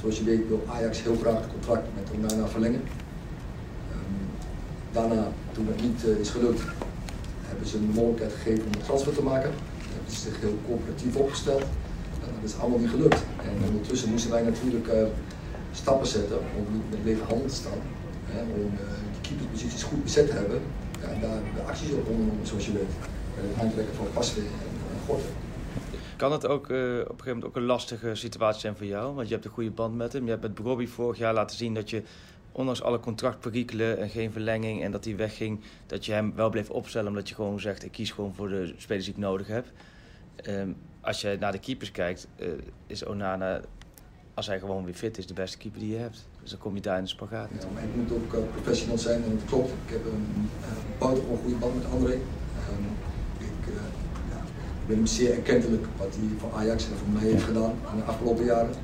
[0.00, 2.80] zoals je weet wil Ajax heel graag het contract met Onana verlengen.
[4.92, 6.62] Daarna, toen het niet eh, is gelukt,
[7.40, 9.50] hebben ze een mogelijkheid gegeven om een transfer te maken.
[9.94, 11.62] Hebben ze zich heel coöperatief opgesteld.
[12.24, 13.22] En dat is allemaal niet gelukt.
[13.42, 15.02] En ondertussen moesten wij natuurlijk eh,
[15.72, 17.80] stappen zetten om niet met lege handen te staan.
[18.54, 18.80] Om eh,
[19.12, 20.60] die keepersposities goed bezet te hebben.
[21.00, 22.94] Ja, en daar hebben acties op ondernomen, zoals je weet.
[23.34, 24.42] Bij het aantrekken van en,
[24.92, 25.30] en Gorten.
[26.16, 29.14] Kan het ook op een gegeven moment ook een lastige situatie zijn voor jou?
[29.14, 30.24] Want je hebt een goede band met hem.
[30.24, 32.02] Je hebt met Robbie vorig jaar laten zien dat je,
[32.58, 36.70] ondanks alle contractperikelen en geen verlenging en dat hij wegging, dat je hem wel bleef
[36.70, 39.66] opstellen omdat je gewoon zegt: ik kies gewoon voor de spelers die ik nodig heb.
[40.36, 42.48] Ehm, als je naar de keepers kijkt, eh,
[42.86, 43.60] is Onana,
[44.34, 46.26] als hij gewoon weer fit is, de beste keeper die je hebt.
[46.42, 47.48] Dus dan kom je daar in de spagaat.
[47.60, 49.70] Ja, maar ik moet ook eh, professional zijn en het klopt.
[49.86, 52.12] Ik heb een uh, buitengewoon goede band met André.
[52.12, 52.84] Ehm,
[53.38, 53.88] ik, eh,
[54.30, 54.38] ja,
[54.80, 57.96] ik ben hem zeer erkentelijk wat hij voor Ajax en voor mij heeft gedaan in
[57.96, 58.74] de afgelopen jaren.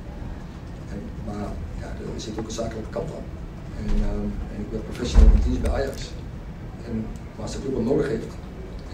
[0.91, 1.49] En, maar
[1.81, 3.34] ja, er zit ook een zakelijke kant aan.
[3.79, 6.03] En, ehm, en ik ben professional in dienst bij Ajax.
[6.87, 7.07] En,
[7.37, 8.35] maar als de club hem nodig heeft,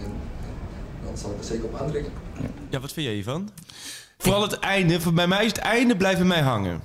[0.05, 0.13] en,
[1.05, 2.11] dan zal ik er zeker op aandringen.
[2.71, 3.51] Ja, wat vind jij hiervan?
[4.19, 5.01] Vooral het einde.
[5.01, 6.81] Voor bij mij is het einde blijven mij hangen.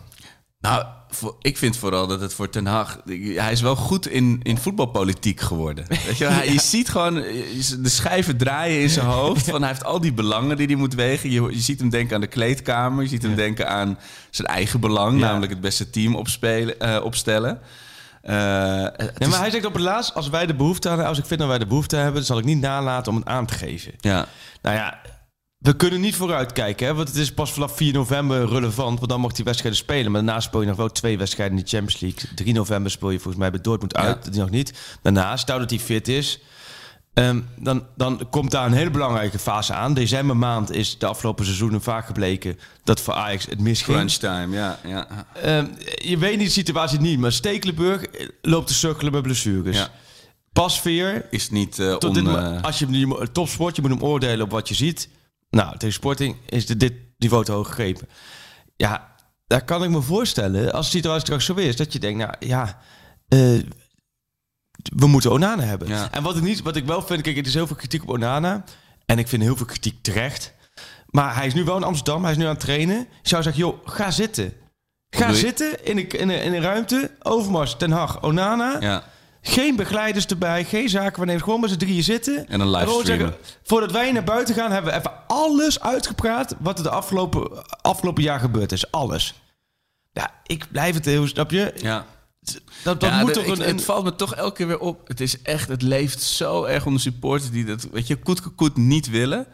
[0.60, 3.02] Nou, voor, ik vind vooral dat het voor Ten Hag...
[3.36, 5.86] Hij is wel goed in, in voetbalpolitiek geworden.
[6.06, 6.34] Weet je, wel?
[6.34, 7.34] hij, je ziet gewoon eh,
[7.80, 9.50] de schijven draaien in zijn hoofd.
[9.50, 11.32] Van, hij heeft al die belangen die hij moet wegen.
[11.32, 13.04] Je, je ziet hem denken aan de kleedkamer.
[13.04, 13.98] Je ziet hem denken aan
[14.30, 15.20] zijn eigen belang.
[15.20, 15.26] Ja.
[15.26, 17.60] Namelijk het beste team opspelen, eh, opstellen.
[18.26, 21.18] Eh, Ja, is- maar hij zegt op het laatst, als wij de behoefte aan, als
[21.18, 23.46] ik vind dat wij de behoefte hebben, dan zal ik niet nalaten om het aan
[23.46, 23.94] te geven.
[24.00, 24.26] ja.
[24.62, 25.00] Nou ja,
[25.58, 29.20] we kunnen niet vooruitkijken, hè, want het is pas vanaf 4 november relevant, want dan
[29.20, 30.12] mocht hij wedstrijden spelen.
[30.12, 32.30] Maar daarna speel je nog wel twee wedstrijden in de Champions League.
[32.36, 34.32] 3 november speel je volgens mij bij Dortmund uit, Ja.
[34.32, 34.74] die nog niet.
[35.02, 36.40] Daarna, stel dat hij fit is,
[37.24, 39.94] ehm, dan, dan komt daar een hele belangrijke fase aan.
[39.94, 43.98] Decembermaand is de afgelopen seizoenen vaak gebleken dat voor Ajax het misging.
[43.98, 44.80] Crunch time, ja.
[44.86, 45.08] ja.
[45.34, 49.78] Ehm, je weet niet de situatie niet, maar Stekelenburg eh, loopt te sukkelen met blessures.
[49.78, 49.90] Ja.
[50.54, 54.04] Pasveer, Is niet eh tot on, dit, eh, als je hem topsport, je moet hem
[54.04, 55.10] oordelen op wat je ziet.
[55.50, 58.08] Nou, tegen Sporting is de, dit niveau te hoog gegrepen.
[58.76, 59.16] Ja,
[59.48, 62.34] daar kan ik me voorstellen, als de situatie straks zo is, dat je denkt, nou
[62.40, 62.80] ja,
[64.96, 65.88] we moeten Onana hebben.
[65.88, 66.08] Ja.
[66.12, 68.10] En wat ik, niet, wat ik wel vind, kijk, er is heel veel kritiek op
[68.10, 68.64] Onana.
[69.06, 70.54] En ik vind heel veel kritiek terecht.
[71.10, 72.98] Maar hij is nu wel in Amsterdam, hij is nu aan het trainen.
[72.98, 74.54] Je zou zeggen, joh, ga zitten.
[75.10, 77.12] Ga zitten in een, in, een, in een ruimte.
[77.22, 78.78] Overmars, Ten Hag, Onana.
[78.80, 79.04] ja.
[79.48, 81.44] Geen begeleiders erbij, geen zakenwaarnemers.
[81.44, 82.48] Gewoon met z'n drieën zitten.
[82.48, 86.56] En een zeggen, voordat wij naar buiten gaan, hebben we even alles uitgepraat...
[86.60, 88.92] wat er de afgelopen, afgelopen jaar gebeurd is.
[88.92, 89.34] Alles.
[90.14, 91.74] Ja, ik blijf het heel, snap je?
[91.76, 92.06] ja.
[92.84, 93.62] Dat, dat Ja, moet toch ik- een...
[93.76, 95.08] Het valt me toch elke keer weer op.
[95.08, 98.18] Het is echt, het leeft zo erg onder supporters die dat, weet je,
[98.56, 99.48] koet niet willen.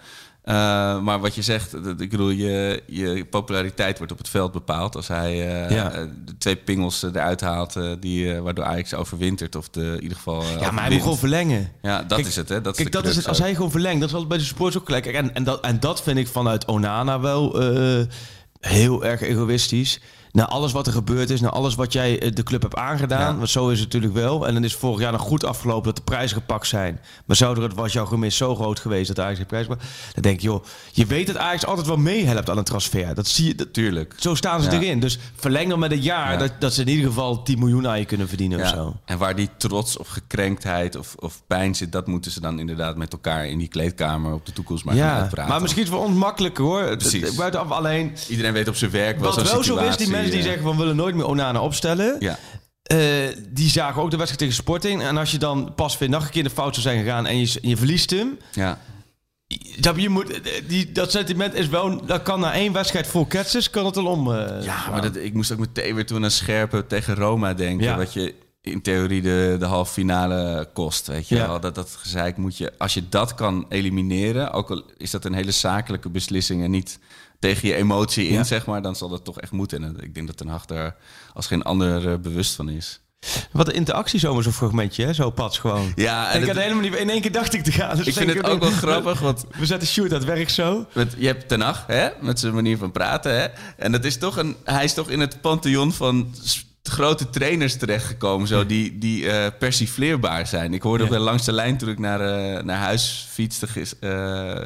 [0.44, 0.54] Eh,
[1.02, 4.96] maar wat je zegt, ik bedoel, je, je populariteit wordt op het veld bepaald.
[4.96, 5.92] Als hij eh, Ja.
[5.92, 9.56] eh, de twee pingels eruit haalt, eh, die, waardoor Ajax overwintert.
[9.56, 10.44] Of de, in ieder geval.
[10.60, 11.72] ja, maar hij moet gewoon verlengen.
[11.82, 12.62] Ja, dat Kijk, is het, hè?
[12.62, 13.28] Dat is Kijk, dat is het.
[13.28, 15.06] Als hij gewoon verlengt, dat is altijd bij de supporters ook gelijk.
[15.06, 17.60] En, en, dat, en dat vind ik vanuit Onana wel
[18.60, 20.00] heel erg egoïstisch.
[20.34, 23.32] Na alles wat er gebeurd is, na alles wat jij eh, de club hebt aangedaan.
[23.34, 23.38] Ja.
[23.38, 24.48] Want zo is het natuurlijk wel.
[24.48, 27.00] En dan is vorig jaar nog goed afgelopen dat de prijzen gepakt zijn.
[27.26, 29.68] Maar zou er, het was jouw gemis zo groot geweest dat Ajax geen prijs.
[29.68, 29.78] Dan
[30.22, 33.16] denk ik, joh, je weet dat Ajax altijd wel meehelpt aan een transfer.
[33.16, 33.56] Dat zie je.
[33.56, 34.14] Dat, Tuurlijk.
[34.18, 34.78] zo staan ze Ja.
[34.82, 35.00] erin.
[35.00, 36.38] Dus verleng dan met een jaar Ja.
[36.38, 38.96] dat, dat ze in ieder geval 10 miljoen aan je kunnen verdienen of zo.
[39.06, 42.96] En waar die trots of gekrenktheid of, of pijn zit, dat moeten ze dan inderdaad
[42.98, 45.52] met elkaar in die kleedkamer op de toekomst maar gaan Ja, uitpraten.
[45.52, 46.98] maar misschien is het voor ons makkelijker hoor.
[46.98, 47.36] Precies.
[47.36, 48.16] Buitenaf alleen.
[48.30, 50.46] Iedereen weet op zijn werk wel Wat zo'n wel zo is, die mensen die eh,
[50.46, 52.16] zeggen van we willen nooit meer Onana opstellen.
[52.20, 52.38] Ja,
[52.84, 52.98] eh,
[53.50, 55.02] die zagen ook de wedstrijd tegen Sporting.
[55.02, 57.40] En als je dan pas weer nog een keer de fout zou zijn gegaan en
[57.40, 58.38] je, je verliest hem.
[58.52, 58.80] ja.
[59.80, 63.70] Dat, je moet, die, dat sentiment is wel, dat kan na één wedstrijd vol ketsers,
[63.70, 64.32] kan het al om.
[64.32, 67.86] eh, Ja, maar dat, ik moest ook meteen weer toen aan Scherpen tegen Roma denken.
[67.86, 67.98] Ja.
[67.98, 71.08] Wat je in theorie de, de halve finale kost.
[71.08, 71.48] Weet je Ja.
[71.48, 71.60] wel?
[71.60, 72.74] Dat, dat gezeik moet je...
[72.78, 76.64] Als je dat kan elimineren, ook al is dat een hele zakelijke beslissing...
[76.64, 77.00] en niet
[77.42, 78.44] tegen je emotie in, Ja.
[78.44, 78.82] zeg maar...
[78.82, 79.84] dan zal dat toch echt moeten.
[79.84, 80.96] En ik denk dat Ten Hag daar
[81.34, 83.02] als geen ander eh, bewust van is.
[83.52, 85.14] Wat een interactie zomaar zo'n fragmentje, hè?
[85.14, 85.92] Zo pats gewoon.
[85.96, 86.96] Ja, En ik had het- helemaal niet...
[86.96, 87.98] In één keer dacht ik te gaan.
[87.98, 90.86] Dus ik vind het ook wel we- grappig, want We zetten Sjoerd dat werk zo.
[90.94, 93.40] met, je hebt Ten hè, met zijn manier van praten.
[93.40, 96.34] Hè, en dat is toch een, hij is toch in het pantheon van
[96.84, 100.74] grote trainers terechtgekomen, zo, die, die eh, persifleerbaar zijn.
[100.74, 101.10] Ik hoorde Ja.
[101.10, 103.94] op de langste lijn toen ik naar, eh, naar huis fietste gis,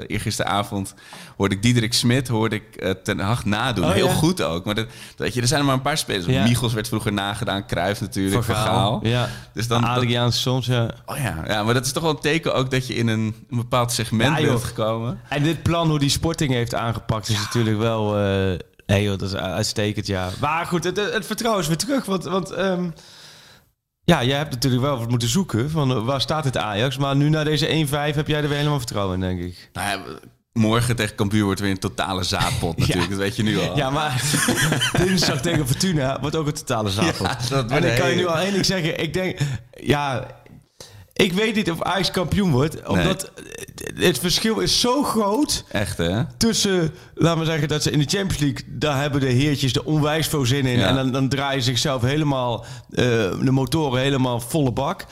[0.08, 0.93] eergisteravond,
[1.38, 3.86] hoorde ik Diederik Smit, hoorde ik Ten Hag nadoen.
[3.86, 4.13] Oh, Heel ja.
[4.13, 4.65] goed ook.
[4.65, 4.86] Maar dat,
[5.17, 6.25] weet je, er zijn er maar een paar spelers.
[6.25, 6.43] Ja.
[6.43, 8.65] Michels werd vroeger nagedaan, Cruijff natuurlijk, Van Van Gaal.
[8.99, 8.99] Gaal.
[9.08, 9.30] Ja.
[9.54, 10.89] Dus dan, dat- Adriaan soms, ja.
[11.06, 13.19] oh ja, ja, maar dat is toch wel een teken ook dat je in een,
[13.49, 15.19] een bepaald segment bent gekomen.
[15.30, 18.15] En dit plan hoe die Sporting heeft aangepakt is natuurlijk wel...
[18.86, 20.30] nee joh, dat is uitstekend, ja.
[20.39, 22.06] Maar goed, het, het vertrouwen is weer terug.
[22.06, 22.89] Want, want ehm,
[24.04, 25.69] ja, jij hebt natuurlijk wel wat moeten zoeken.
[25.69, 26.98] Van eh, waar staat het Ajax?
[26.98, 29.69] Maar nu na deze 1-5 heb jij er weer helemaal vertrouwen in, denk ik.
[29.74, 30.04] Nou ja,
[30.54, 33.10] morgen tegen Cambuur wordt weer een totale zaadpot natuurlijk.
[33.10, 33.78] Dat weet je nu al.
[33.78, 34.24] Ja, maar
[35.06, 37.28] dinsdag tegen Fortuna wordt ook een totale zaadpot.
[37.28, 39.00] Ja, dat en ik kan je nu al één ding zeggen.
[39.02, 39.39] Ik denk,
[39.82, 40.28] ja...
[41.15, 42.88] Ik weet niet of Ajax kampioen wordt.
[42.88, 43.32] Omdat
[43.95, 46.23] het verschil is zo groot Echt hè?
[46.38, 49.84] tussen, laten we zeggen, dat ze in de Champions League, daar hebben de heertjes er
[49.84, 50.78] onwijs veel zin in.
[50.80, 50.88] Ja.
[50.88, 53.06] En dan, dan draaien ze zichzelf helemaal, eh,
[53.41, 55.06] de motoren helemaal volle bak.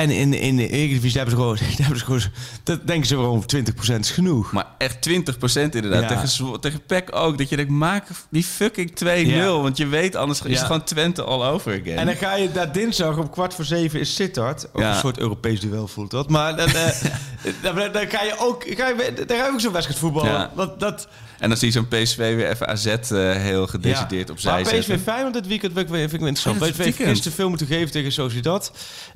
[0.00, 2.22] En in, in de Eredivisie hebben ze gewoon, hebben ze gewoon,
[2.62, 4.52] dat denken ze gewoon 20% is genoeg.
[4.52, 5.12] Maar echt 20%
[5.52, 6.10] inderdaad.
[6.10, 6.20] Ja.
[6.20, 7.38] Tegen, tegen PEC ook.
[7.38, 9.06] Dat je denkt, maak die fucking 2-0.
[9.06, 9.46] Ja.
[9.46, 11.96] Want je weet, anders is het gewoon Twente all over again.
[11.96, 14.66] En dan ga je daar dinsdag om kwart voor zeven is Sittard.
[14.72, 16.28] Ook een soort Europees duel voelt dat.
[16.28, 17.02] Maar dan, eh,
[17.62, 20.30] dan, dan ga je ook, ga je, daar ga je ook zo'n wedstrijd voetballen.
[20.30, 20.50] Ja.
[20.78, 21.08] Dat,
[21.38, 22.98] En dan zie je zo'n PSV weer even AZ eh,
[23.32, 24.32] heel gedecideerd Ja.
[24.32, 25.00] opzij Maar PSV zetten.
[25.00, 26.70] Feyenoord dit weekend vind ik, vind ik wel interessant.
[26.70, 28.72] PSV heeft gisteren veel moeten geven tegen Sociedad.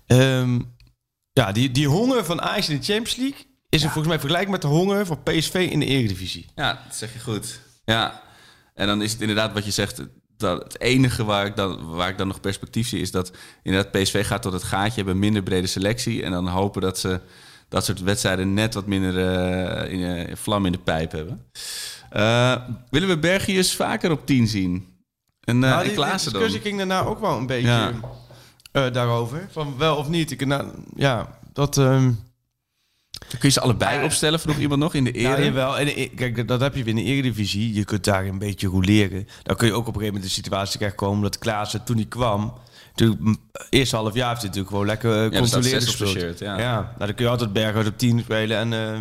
[0.07, 0.59] Ehm
[1.35, 3.47] ja, die, die honger van Ajax in de Champions League...
[3.69, 6.47] is er volgens mij vergelijkbaar met de honger van PSV in de Eredivisie.
[6.55, 7.61] Ja, dat zeg je goed.
[7.85, 8.23] Ja.
[8.75, 10.03] En dan is het inderdaad wat je zegt...
[10.37, 13.01] Dat het enige waar ik, dan, waar ik dan nog perspectief zie...
[13.01, 14.95] is dat inderdaad PSV gaat tot het gaatje...
[14.95, 16.23] hebben minder brede selectie...
[16.23, 17.21] en dan hopen dat ze
[17.69, 18.55] dat soort wedstrijden...
[18.55, 21.47] net wat minder eh, in, eh, vlam in de pijp hebben.
[22.11, 22.57] Eh,
[22.91, 24.89] willen we Bergius vaker op 10 zien?
[25.41, 26.43] En, uh, Nou, en die, Klaassen dan?
[26.43, 27.93] discussie ging daarna ook wel een beetje Ja.
[28.75, 29.49] Eh, daarover.
[29.51, 30.31] Van wel of niet.
[30.31, 31.79] Ik, nou, ja, dat...
[31.79, 32.13] ehm,
[33.29, 35.45] Kun je ze allebei opstellen, vroeg iemand nog in de Ja, ere?
[35.45, 35.79] jawel.
[35.79, 37.75] En eh, kijk, dat- dat heb je weer in de Eredivisie.
[37.75, 39.27] Je kunt daar een beetje roleren.
[39.43, 42.05] Dan kun je ook op een gegeven moment de situatie terechtkomen dat Klaassen toen hij
[42.07, 42.55] kwam...
[42.95, 43.37] Toen, mm,
[43.71, 46.11] eerste half jaar heeft hij natuurlijk gewoon lekker uh, controleerd gespeeld.
[46.11, 46.57] shirt, ja.
[46.57, 49.01] nou, dan kun je altijd Berghuis op 10 spelen en, eh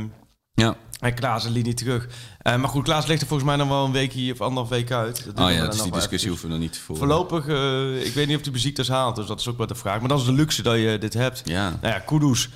[0.54, 0.76] ja.
[1.04, 2.08] En Klaassen liet niet terug.
[2.42, 4.70] Eh, maar goed, Klaas ligt er volgens mij nog wel een week hier of anderhalf
[4.70, 5.26] week uit.
[5.26, 7.08] Dat Oh ja, dus die discussie hoeven we nog niet te voeren.
[7.08, 9.76] Voorlopig, eh, ik weet niet of hij beziektes haalt, dus dat is ook wel de
[9.76, 10.00] vraag.
[10.00, 11.42] Maar dat is de luxe dat je dit hebt.
[11.46, 11.70] Ja.
[11.82, 12.50] Nou ja, Kudus.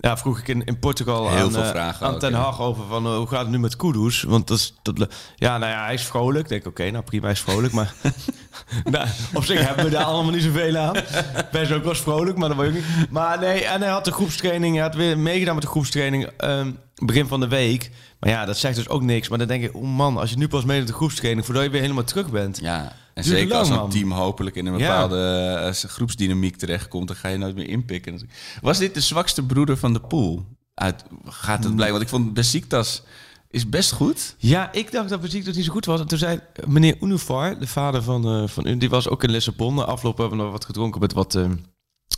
[0.00, 2.38] Ja, vroeg ik in, in Portugal Heel aan, veel eh, vragen aan ook, Ten ja.
[2.38, 4.22] Hag over van hoe gaat het nu met Kudus?
[4.22, 5.06] Want dat is, dat,
[5.36, 6.44] ja, nou ja, hij is vrolijk.
[6.44, 7.72] Ik denk, oké, nou prima, hij is vrolijk.
[7.72, 7.94] Maar
[8.84, 10.94] nou, op zich hebben we daar allemaal niet zoveel aan.
[11.52, 13.10] Best ook wel vrolijk, maar dat je ook niet.
[13.10, 14.74] Maar nee, en hij had de groepstraining.
[14.74, 16.70] Hij had weer meegedaan met de groepstraining ehm,
[17.06, 17.90] begin van de week.
[18.20, 19.28] Maar ja, dat zegt dus ook niks.
[19.28, 21.44] Maar dan denk ik, oh man, als je nu pas mee met de groepstraining...
[21.44, 22.58] voordat je weer helemaal terug bent.
[22.60, 25.18] Ja, en zeker lang, als een team hopelijk in een bepaalde
[25.64, 28.28] eh, groepsdynamiek terechtkomt, dan ga je nooit meer inpikken.
[28.60, 30.44] Was dit de zwakste broeder van de pool?
[30.74, 31.96] Uit, gaat het blijken?
[31.96, 33.02] Want ik vond Besiktas
[33.50, 34.34] is best goed.
[34.38, 36.00] Ja, ik dacht dat Besiktas niet zo goed was.
[36.00, 39.30] En toen zei meneer Unifar, de vader van, eh van u, die was ook in
[39.30, 39.74] Lissabon.
[39.74, 41.50] Na afloop hebben we nog wat gedronken met wat eh,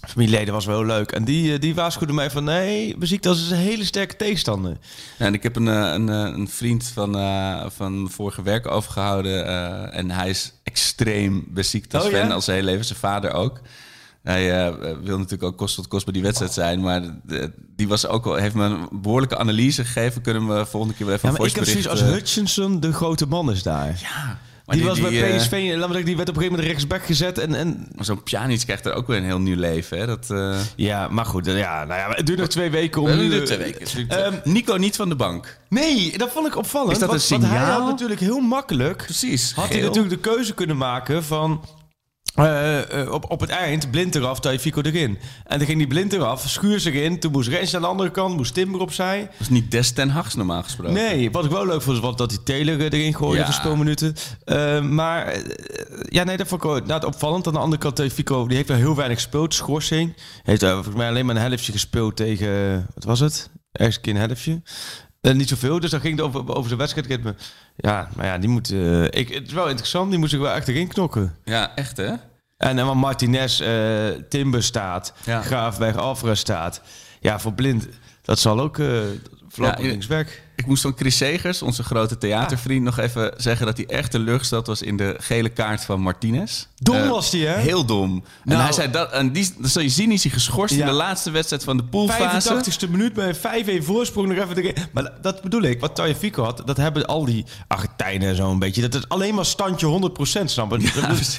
[0.08, 0.54] familieleden.
[0.54, 1.12] Was wel heel leuk.
[1.12, 4.76] En die, eh, die waarschuwde mij van, nee, Besiktas is een hele sterke tegenstander.
[5.18, 8.42] Ja, en ik heb een, eh, een, eh, een vriend van, eh, van mijn vorige
[8.42, 9.46] werk overgehouden.
[9.46, 12.32] eh, en hij is extreem Besiktas Oh, fan, ja?
[12.34, 12.84] al zijn hele leven.
[12.84, 13.60] Zijn vader ook.
[14.22, 16.80] Hij wil natuurlijk ook kost tot kost bij die wedstrijd zijn.
[16.80, 20.22] Maar de- die was ook wel, heeft me een behoorlijke analyse gegeven.
[20.22, 23.26] Kunnen we volgende keer weer even Ja, maar ik heb zoiets als Hutchinson de grote
[23.26, 23.98] man is daar.
[24.02, 24.38] Ja,
[24.70, 26.58] maar die, was die, bij eh, PSV, laat maar zeggen, die werd op een gegeven
[26.58, 27.38] moment rechtsback gezet.
[27.38, 29.98] En, en Maar zo'n Pjanic krijgt er ook weer een heel nieuw leven.
[29.98, 30.06] Hè?
[30.06, 33.06] Dat, eh ja, maar goed, eh, ja, nou ja, het duurt nog twee weken om
[33.06, 33.28] we nu...
[33.28, 34.08] doen het twee weken.
[34.08, 35.58] Ehm, Nico niet van de bank.
[35.68, 36.92] Nee, dat vond ik opvallend.
[36.92, 37.80] Is dat want, een want hij signaal?
[37.80, 38.96] had natuurlijk heel makkelijk...
[38.96, 39.52] Precies.
[39.52, 41.64] had hij natuurlijk de keuze kunnen maken van...
[42.34, 45.18] eh, eh, op, op het eind, blind eraf, Fico erin.
[45.44, 47.20] En dan ging die blind eraf, schuur zich in.
[47.20, 49.20] Toen moest Rens aan de andere kant, moest Timber opzij.
[49.20, 50.94] Dat is niet Des ten Hags normaal gesproken.
[50.94, 53.44] Nee, wat ik wel leuk vond, was dat die Taylor erin gooide Ja.
[53.44, 54.14] voor speelminuten.
[54.44, 55.36] Eh, maar
[56.08, 57.46] ja, nee, dat vond ik wel inderdaad opvallend.
[57.46, 59.54] Aan de andere kant, Fico die heeft wel heel weinig gespeeld.
[59.54, 60.16] Schorsing.
[60.42, 63.50] Heeft volgens mij alleen maar een helftje gespeeld tegen, wat was het?
[63.72, 64.62] Ergens een keer een helftje.
[65.20, 67.34] Niet zoveel, dus dan ging het over, over zijn wedstrijdritme.
[67.80, 68.70] Ja, maar ja, die moet...
[68.70, 71.36] eh, ik, het is wel interessant, die moet zich wel echt erin knokken.
[71.44, 72.12] Ja, echt hè?
[72.56, 75.42] En, en wat Martinez, eh, Timber staat, Ja.
[75.42, 76.80] Graafweg, Alvarez staat.
[77.20, 77.88] Ja, voor Blind,
[78.22, 79.00] dat zal ook uh,
[79.48, 80.40] voorlopig Ja, links weg.
[80.60, 84.66] Ik moest van Chris Segers, onze grote theatervriend, nog even zeggen dat hij echt teleurgesteld
[84.66, 86.66] was in de gele kaart van Martinez.
[86.76, 87.60] Dom Eh, was die, hè?
[87.60, 88.10] Heel dom.
[88.14, 90.86] En Nou- hij zei dat, en die, dat zal je zien, is hij geschorst in
[90.86, 92.48] de laatste wedstrijd van de poolfase.
[92.48, 94.74] 85ste minuut bij een 5-1 voorsprong nog even erin.
[94.92, 98.58] Maar dat bedoel ik, wat Tagliafico had, dat hebben al die Argentijnen en zo een
[98.58, 98.88] beetje.
[98.88, 100.90] Dat is alleen maar standje 100% snap je?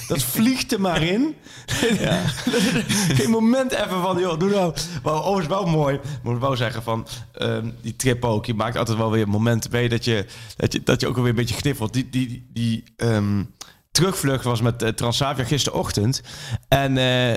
[0.07, 1.35] dat, vliegt er maar in.
[3.17, 4.73] Geen moment even van, joh, doe nou.
[5.03, 8.45] Maar overigens wel mooi, moet ik wel zeggen van, ehm, die trip ook.
[8.45, 11.29] Je maakt altijd wel weer momenten mee dat je, dat je, dat je ook alweer
[11.29, 11.93] een beetje kniffelt.
[11.93, 13.43] Die, die, die ehm,
[13.91, 16.21] terugvlucht was met uh, Transavia gisterochtend.
[16.67, 17.31] En eh,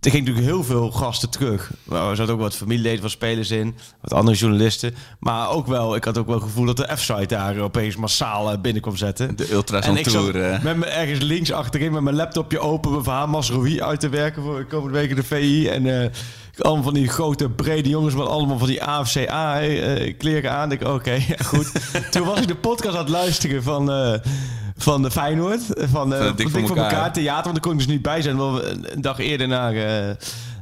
[0.00, 1.70] er ging natuurlijk heel veel gasten terug.
[1.84, 4.94] Nou, Er zaten ook wat familieleden van spelers in, wat andere journalisten.
[5.18, 8.52] Maar ook wel, ik had ook wel het gevoel dat de F-site daar opeens massaal
[8.52, 9.36] eh, binnen kwam zetten.
[9.36, 10.42] De Ultras En ik zat Tour.
[10.52, 10.62] eh.
[10.62, 14.42] met me ergens links achterin met mijn laptopje open, mijn verhaal Masrowi uit te werken
[14.42, 15.68] voor de komende weken de VI.
[15.68, 16.10] En eh,
[16.58, 20.72] allemaal van die grote, brede jongens met allemaal van die AFCA eh, kleren aan.
[20.72, 21.72] Ik, oké, goed.
[22.10, 23.90] Toen was ik de podcast aan het luisteren van...
[23.92, 24.14] eh,
[24.76, 27.12] van de Feyenoord, van, eh, Van Dik voor elkaar.
[27.12, 29.74] theater, want daar kon ik dus niet bij zijn, omdat we een, dag eerder naar,
[29.74, 30.14] eh,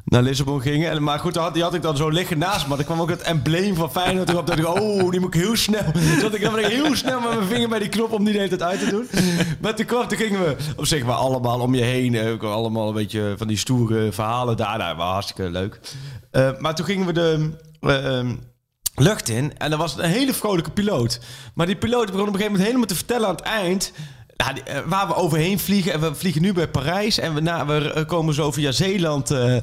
[0.05, 0.91] naar Lissabon gingen.
[0.91, 2.69] En, maar goed, die had ik dan zo liggen naast me.
[2.69, 4.47] Maar er kwam ook het embleem van Feyenoord erop.
[4.47, 5.83] Dat ik, oh, die moet ik heel snel.
[6.21, 8.57] Zat ik dan heel snel met mijn vinger bij die knop om die de hele
[8.57, 9.09] tijd uit te doen.
[9.61, 12.15] Maar te kort, toen gingen we op zich maar allemaal om je heen.
[12.15, 14.79] eh, Ook allemaal een beetje van die stoere verhalen daar.
[14.79, 15.81] Nou, was hartstikke leuk.
[16.31, 17.51] Eh, maar toen gingen we de...
[17.81, 18.35] eh, ehm,
[18.95, 19.59] lucht in.
[19.59, 21.21] En er was een hele vrolijke piloot.
[21.55, 23.93] Maar die piloot begon op een gegeven moment helemaal te vertellen aan het eind...
[24.37, 25.93] Eh, waar we overheen vliegen.
[25.93, 27.19] En we vliegen nu bij Parijs.
[27.19, 29.57] En we, na, we eh, komen zo via Zeeland eh,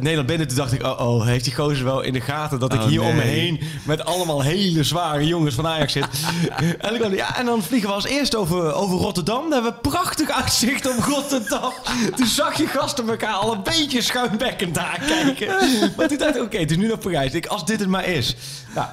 [0.00, 0.48] Nederland binnen.
[0.48, 2.58] Toen dacht ik, oh, oh, heeft die gozer wel in de gaten...
[2.58, 3.38] dat ik Oh, hier om me nee.
[3.38, 6.06] heen met allemaal hele zware jongens van Ajax zit.
[6.78, 9.42] en, ik dacht, ja, en dan vliegen we als eerst over, over Rotterdam.
[9.42, 11.72] Dan hebben we prachtig uitzicht op Rotterdam.
[12.16, 15.48] toen zag je gasten elkaar al een beetje schuimbekkend aankijken.
[15.96, 17.32] maar toen dacht ik, oké, het is nu nog Parijs.
[17.32, 18.36] Ik, als dit het maar is.
[18.74, 18.88] Nou,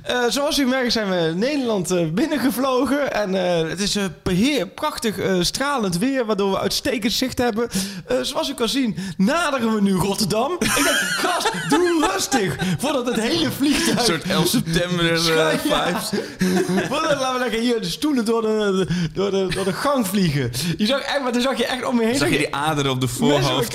[0.03, 3.13] Eh, zoals u merkt zijn we Nederland eh, binnengevlogen.
[3.13, 7.69] En eh, het is eh, beheer, prachtig eh, stralend weer, waardoor we uitstekend zicht hebben.
[8.07, 10.53] Eh, zoals u kan zien, naderen we nu Rotterdam.
[10.61, 12.57] Ik denk, gast, doe rustig.
[12.79, 13.99] Voordat het hele vliegtuig...
[13.99, 15.59] Een soort 11 september eh, ja.
[15.59, 16.21] vibes.
[16.89, 20.51] Voordat, laten we zeggen, hier de stoelen door de, door, de, door de gang vliegen.
[20.77, 22.17] Je zag echt, maar toen zag je echt om me heen...
[22.17, 23.75] Zag je die aderen op de voorhoofd?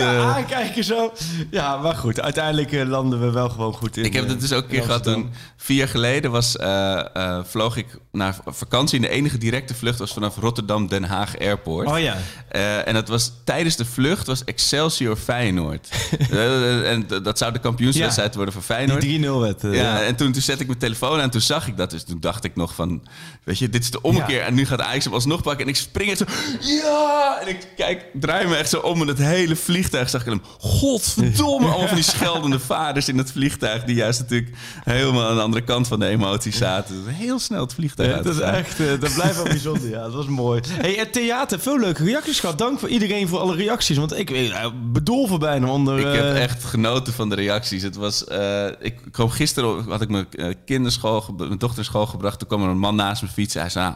[0.59, 1.13] Eh, zo.
[1.51, 2.21] Ja, maar goed.
[2.21, 4.03] Uiteindelijk eh, landen we wel gewoon goed in.
[4.05, 7.15] Ik heb eh, het dus ook een keer gehad toen vier jaar geleden was, eh,
[7.15, 8.95] eh, vloog ik naar vakantie.
[8.95, 11.87] En de enige directe vlucht was vanaf Rotterdam Den Haag Airport.
[11.87, 12.17] Oh ja.
[12.49, 15.89] Eh, en dat was tijdens de vlucht was Excelsior Feyenoord.
[16.31, 19.01] Eh, en dat zou de kampioenswedstrijd worden voor Feyenoord.
[19.01, 19.63] Die 3-0 werd.
[19.63, 21.89] eh, ja, en toen, toen zette ik mijn telefoon aan en toen zag ik dat.
[21.89, 23.07] Dus toen dacht ik nog van,
[23.43, 24.35] weet je, dit is de ommekeer.
[24.39, 24.45] Ja.
[24.45, 25.63] En nu gaat Ajax hem alsnog pakken.
[25.63, 26.25] En ik spring echt zo,
[26.59, 27.37] ja!
[27.41, 30.41] En ik kijk, draai me echt zo om en het hele vliegtuig zag ik hem.
[30.59, 33.83] Godverdomme, allemaal van die scheldende vaders in het vliegtuig.
[33.83, 34.51] Die juist natuurlijk
[34.83, 37.03] helemaal aan de andere kant van de emoties zaten.
[37.07, 39.89] Heel snel het vliegtuig Ja, dat is echt, eh, dat blijft wel bijzonder.
[39.89, 40.61] Ja, dat was mooi.
[40.67, 42.57] Hey, het theater, veel leuke reacties gehad.
[42.57, 43.97] Dank voor iedereen voor alle reacties.
[43.97, 45.99] Want ik weet, uh, bedolven bijna onder.
[45.99, 47.83] Ik heb eh, echt genoten van de reacties.
[47.83, 52.05] Het was, eh, ik kwam gisteren, had ik mijn eh, kinderschool, mijn dochter naar school
[52.05, 52.39] gebracht.
[52.39, 53.61] Toen kwam er een man naast me fietsen.
[53.61, 53.95] Hij zei, ah,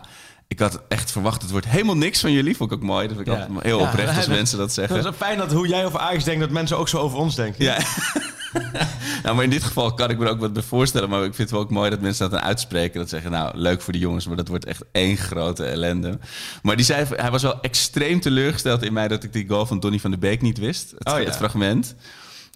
[0.52, 2.58] ik had echt verwacht, het wordt helemaal niks van jullie.
[2.58, 3.08] Vond ik ook mooi.
[3.08, 3.40] Dat vind ik Ja.
[3.42, 4.96] altijd heel Ja, oprecht als dat- mensen dat zeggen.
[4.96, 7.36] Het is fijn dat hoe jij over Ajax denkt, dat mensen ook zo over ons
[7.36, 7.64] denken.
[7.64, 7.78] Ja.
[9.24, 11.10] nou, maar in dit geval kan ik me er ook wat bij voorstellen.
[11.10, 13.00] Maar ik vind het wel ook mooi dat mensen dat dan uitspreken.
[13.00, 16.20] Dat zeggen, nou, leuk voor de jongens, maar dat wordt echt één grote ellende.
[16.62, 19.80] Maar die zei, hij was wel extreem teleurgesteld in mij dat ik die goal van
[19.80, 20.92] Donny van de Beek niet wist.
[20.98, 21.26] Het, Oh ja.
[21.26, 21.96] het fragment.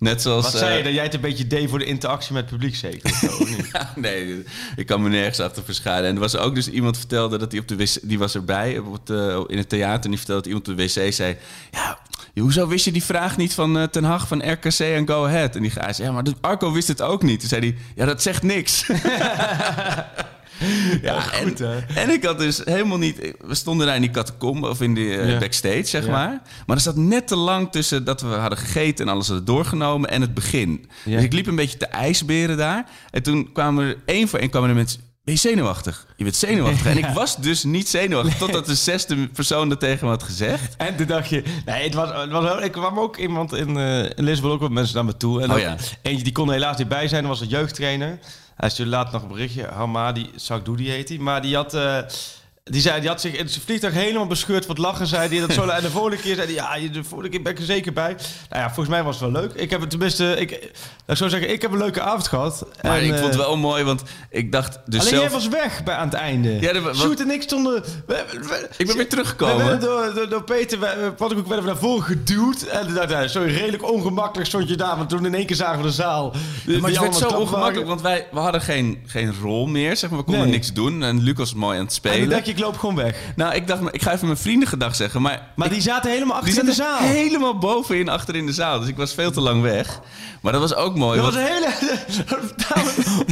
[0.04, 0.44] Net zoals...
[0.44, 2.52] Wat zei eh, je, dat jij het een beetje deed voor de interactie met het
[2.52, 3.10] publiek zeker?
[3.10, 3.28] zo?
[3.74, 4.44] Ja, nee,
[4.76, 6.10] ik kan me nergens achter verschuilen.
[6.10, 7.98] En er was ook dus iemand vertelde dat hij op de wc...
[8.02, 10.78] Die was erbij op het, eh, in het theater en die vertelde dat iemand op
[10.78, 11.38] de wc zei...
[11.72, 11.98] Ja,
[12.42, 15.56] hoezo wist je die vraag niet van eh, Ten Hag van RKC en Go Ahead?
[15.56, 17.40] En die zei, ja, maar Arco wist het ook niet.
[17.40, 18.86] Toen zei hij, ja, dat zegt niks.
[21.02, 22.02] ja, goed, en, hè?
[22.02, 23.34] en ik had dus helemaal niet...
[23.40, 26.42] We stonden daar in die catacombe of in de eh, backstage, zeg maar.
[26.66, 30.10] Maar er zat net te lang tussen dat we hadden gegeten en alles hadden doorgenomen
[30.10, 30.90] en het begin.
[31.06, 32.86] Dus ik liep een beetje te ijsberen daar.
[33.12, 35.12] En toen kwamen er één voor één kwamen er mensen...
[35.24, 36.06] Ben je zenuwachtig?
[36.18, 36.86] Je bent zenuwachtig.
[36.86, 38.38] En ik was dus niet zenuwachtig.
[38.38, 40.76] Totdat de zesde persoon dat tegen me had gezegd.
[40.78, 44.04] En toen dacht je, nee, het was, het was ik kwam ook iemand in, eh
[44.04, 45.42] in Lisbon, ook wat mensen naar me toe.
[45.42, 45.76] En Oh ja.
[46.02, 48.20] eentje die kon er helaas niet bij zijn, dat was een jeugdtrainer.
[48.56, 51.18] Hij stuurde later nog een berichtje, Hamadi Sakdoudi heet hij.
[51.18, 51.98] Maar die had, eh,
[52.72, 55.08] Die, zei, die had zich in zijn vliegtuig helemaal bescheurd van het lachen.
[55.08, 57.52] Zei die, dat zo, en de volgende keer zei hij, ja, de volgende keer ben
[57.52, 58.16] ik er zeker bij.
[58.50, 59.54] Nou ja, volgens mij was het wel leuk.
[59.54, 60.62] Ik heb het tenminste, ik, laat
[61.08, 62.66] ik zo zeggen, ik heb een leuke avond gehad.
[62.82, 65.24] Maar En, ik vond het eh, wel mooi, want ik dacht dus Alleen zelf...
[65.24, 66.60] jij was weg bij, aan het einde.
[66.60, 67.84] Ja, dat wa- Sjoerd en ik stonden...
[68.06, 69.80] we- we- Ik ben weer we teruggekomen.
[69.80, 70.78] door, door, door Peter,
[71.18, 72.62] Paddenkoek, werden we naar voren geduwd.
[72.62, 74.98] En dacht hij, zo redelijk ongemakkelijk stond je daar.
[74.98, 76.32] Want toen in één keer zagen we de zaal.
[76.66, 79.96] Die- Maar die het werd zo ongemakkelijk, want wij we hadden geen, geen rol meer.
[79.98, 80.20] Zeg maar.
[80.20, 80.52] We konden Nee.
[80.52, 81.04] niks doen.
[81.04, 82.52] En Lucas was mooi aan het spelen.
[82.54, 83.16] Ik loop gewoon weg.
[83.36, 85.22] Nou, ik dacht, ik ga even mijn vrienden gedag zeggen.
[85.22, 86.98] Maar, Maar die zaten helemaal die achter in de zaal.
[87.00, 88.80] helemaal bovenin achter in de zaal.
[88.80, 90.00] Dus ik was veel te lang weg.
[90.42, 91.22] Maar dat was ook mooi.
[91.22, 91.74] Dat was een hele...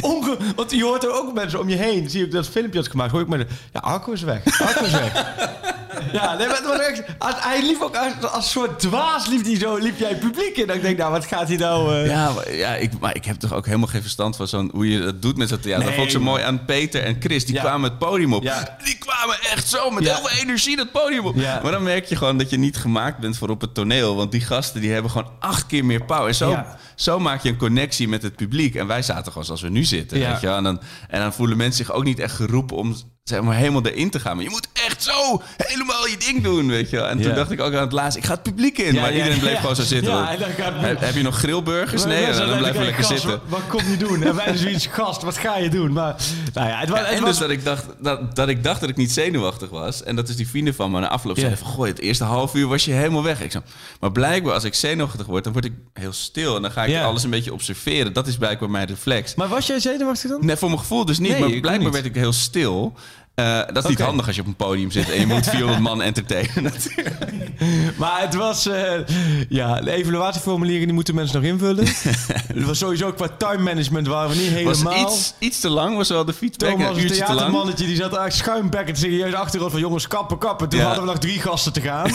[0.00, 2.10] onge, want je hoort er ook mensen om je heen.
[2.10, 3.10] Zie ik dat filmpje had gemaakt.
[3.12, 3.48] Hoor ik mensen...
[3.72, 4.60] Ja, Arco is weg.
[4.60, 5.12] Arco is weg.
[6.12, 7.02] ja, nee, maar echt...
[7.18, 10.56] als- Hij liep ook als, als soort dwaas liep, hij zo, liep jij het publiek
[10.56, 10.66] in.
[10.66, 11.94] Dan ik denk nou, wat gaat hij nou...
[11.94, 14.70] eh, Ja, maar, ja ik, maar ik heb toch ook helemaal geen verstand van zo'n,
[14.74, 15.84] hoe je dat doet met zo'n theater.
[15.84, 17.44] dat vond ik zo mooi aan Peter en Chris.
[17.46, 17.60] Die Ja.
[17.60, 18.42] kwamen het podium op.
[18.42, 18.76] Ja.
[18.84, 19.11] Die kwamen
[19.50, 21.34] echt zo met heel veel energie dat podium op.
[21.34, 24.16] Maar dan merk je gewoon dat je niet gemaakt bent voor op het toneel.
[24.16, 26.34] Want die gasten die hebben gewoon acht keer meer power.
[26.34, 26.64] Zo.
[27.02, 28.74] Zo maak je een connectie met het publiek.
[28.74, 30.18] En wij zaten gewoon zoals we nu zitten.
[30.18, 30.30] Ja.
[30.30, 30.48] Weet je?
[30.48, 33.86] En, dan, en dan voelen mensen zich ook niet echt geroepen om zeg maar, helemaal
[33.86, 34.34] erin te gaan.
[34.34, 36.68] Maar je moet echt zo helemaal je ding doen.
[36.68, 37.00] Weet je?
[37.00, 37.34] En toen Ja.
[37.36, 38.94] dacht ik ook aan het laatst, ik ga het publiek in.
[38.94, 40.12] Ja, maar iedereen bleef gewoon zo zitten.
[40.12, 42.04] Ja, dan heb, je nog grillburgers?
[42.04, 43.40] Nee, dan blijven we denken, lekker gast, zitten.
[43.46, 44.22] Wat, wat kom je doen?
[44.22, 45.92] En wij zoiets, gast, wat ga je doen?
[45.92, 46.16] Maar,
[46.54, 46.98] nou ja, het was...
[46.98, 49.70] Het en was dus dat ik, dacht, dat, dat ik dacht dat ik niet zenuwachtig
[49.70, 50.02] was.
[50.02, 51.68] En dat is die vrienden van me na afloop zeiden van...
[51.68, 53.40] Gooi, het eerste half uur was je helemaal weg.
[53.40, 53.62] Ik zo,
[54.00, 56.56] maar blijkbaar als ik zenuwachtig word, dan word ik heel stil.
[56.56, 57.04] En dan ga ik Ja.
[57.04, 58.12] alles een beetje observeren.
[58.12, 59.34] Dat is blijkbaar mijn reflex.
[59.34, 60.46] Maar was jij zenuwachtig dan?
[60.46, 61.30] Nee, voor mijn gevoel dus niet.
[61.30, 61.90] Nee, maar blijkbaar niet.
[61.92, 62.92] werd ik heel stil.
[63.34, 65.80] Eh, dat is niet handig als je op een podium zit en je moet 400
[65.80, 67.16] man entertainen natuurlijk.
[67.96, 68.66] Maar het was...
[68.66, 68.92] eh,
[69.48, 71.84] ja, de evaluatieformulieren die moeten mensen nog invullen.
[72.54, 75.02] het was sowieso qua time management waren we niet was helemaal...
[75.12, 76.70] iets, iets te lang, was wel de feedback.
[76.70, 80.68] Thomas, een theatermannetje, die zat eigenlijk schuimbekkend serieus achterover van jongens, kappen, kappen.
[80.68, 80.84] Toen Ja.
[80.86, 82.10] hadden we nog drie gasten te gaan.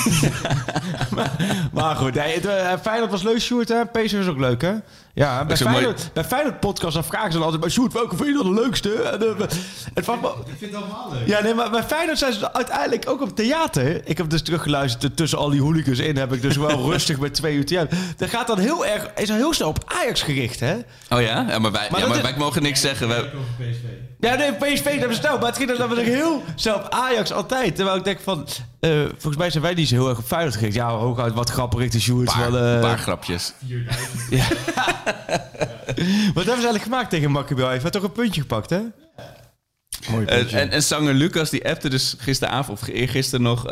[1.16, 1.32] maar,
[1.74, 3.82] maar goed, nee, het, eh, Feyenoord was leuk, Sjoerd, hè?
[3.94, 4.74] Was ook leuk, hè?
[5.18, 5.58] Ja, bij.
[5.58, 7.62] Feyenoord, bij Feyenoord podcast dan vragen ze dan altijd...
[7.62, 8.94] bij Sjoerd, welke vind je dan de leukste?
[8.94, 9.48] En, eh,
[9.94, 11.28] het valt me- Ik vind het allemaal leuk.
[11.28, 14.02] ja, nee, maar bij Feyenoord zijn ze uiteindelijk ook op theater.
[14.08, 15.18] Ik heb dus teruggeluisterd.
[15.18, 17.98] Tussen al die hooligans in heb ik dus wel rustig met twee uur theater.
[18.18, 19.10] Dat gaat dan heel erg...
[19.16, 20.74] Is dan heel snel op Ajax gericht, hè?
[21.10, 21.46] Oh ja?
[21.50, 23.08] ja maar wij, Maar ja, maar is- wij mogen niks zeggen.
[23.10, 23.84] PSV.
[24.20, 25.40] Ja, nee, PSV, dat hebben ze nou.
[25.40, 27.76] Maar het ging dan dat ik heel snel op Ajax altijd.
[27.76, 28.48] Terwijl ik denk van...
[28.80, 30.76] eh, volgens mij zijn wij niet zo heel erg op Feyenoord gericht.
[30.76, 32.26] Ja, hooguit wat grappig richting Sjoerd.
[32.34, 33.54] paar, wel, eh, paar grapjes.
[33.68, 34.30] 4000.
[36.34, 37.82] Wat hebben ze eigenlijk gemaakt tegen Maccabi Haifa?
[37.82, 38.80] Heeft toch een puntje gepakt, hè?
[40.10, 43.66] Mooi Eh, en, en zanger Lucas die appte dus gisteravond of eergisteren nog...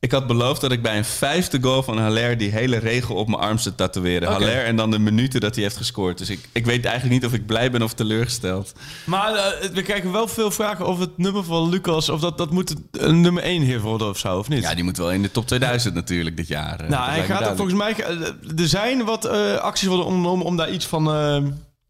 [0.00, 2.38] ik had beloofd dat ik bij een vijfde goal van Haller...
[2.38, 4.28] die hele regel op mijn arm zou tatoeëren.
[4.28, 4.38] Oké.
[4.44, 6.18] Haller en dan de minuten dat hij heeft gescoord.
[6.18, 8.72] Dus ik, ik weet eigenlijk niet of ik blij ben of teleurgesteld.
[9.04, 12.08] Maar eh, we krijgen wel veel vragen of het nummer van Lucas...
[12.08, 14.62] of dat, dat moet een nummer 1 hier worden of zo, of niet?
[14.62, 16.80] Ja, die moet wel in de top 2000 natuurlijk dit jaar.
[16.80, 17.56] eh, nou, hij gaat duidelijk.
[17.56, 17.94] volgens mij...
[18.04, 19.26] eh, Er zijn wat
[19.60, 21.04] acties worden ondernomen om daar iets van...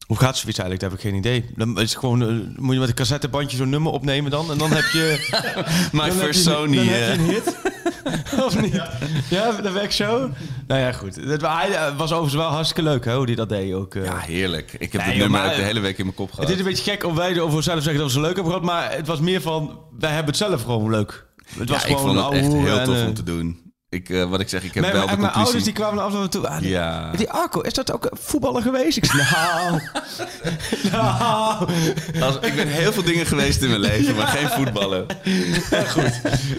[0.06, 0.80] hoe gaat zoiets eigenlijk?
[0.80, 1.44] Daar heb ik geen idee.
[1.56, 4.50] Dan is gewoon, moet je met een cassettebandje zo'n nummer opnemen dan.
[4.50, 5.28] En dan heb je...
[5.92, 6.76] My dan first Sony.
[6.76, 7.56] Dan heb je een hit.
[8.46, 8.82] of niet?
[9.30, 10.30] Ja, dat werkt zo.
[10.66, 11.16] Nou ja, goed.
[11.16, 13.94] Het hij eh, was overigens wel hartstikke leuk, hè, hoe hij dat deed ook.
[13.94, 14.04] eh.
[14.04, 14.72] Ja, heerlijk.
[14.78, 16.44] Ik heb Nee, het nummer maar- ook de hele week in mijn kop gehad.
[16.48, 18.52] Het is een beetje gek om wij over onszelf zeggen dat we zo leuk hebben
[18.52, 18.66] gehad.
[18.66, 21.26] Maar het was meer van, wij hebben het zelf gewoon leuk.
[21.58, 23.67] Het was ja, ik gewoon vond het echt heel tof eh, om te doen.
[23.90, 25.44] Ik, eh, wat ik zeg, ik heb Mijn, wel de mijn conclusie...
[25.44, 26.62] ouders die kwamen af en toe aan.
[26.62, 27.10] Ja.
[27.16, 28.96] Die Arco, is dat ook een voetballer geweest?
[28.96, 29.80] Ik zei, nou...
[30.92, 31.68] nou...
[32.20, 35.06] Als, ik ben heel veel dingen geweest in mijn leven, maar geen voetballen.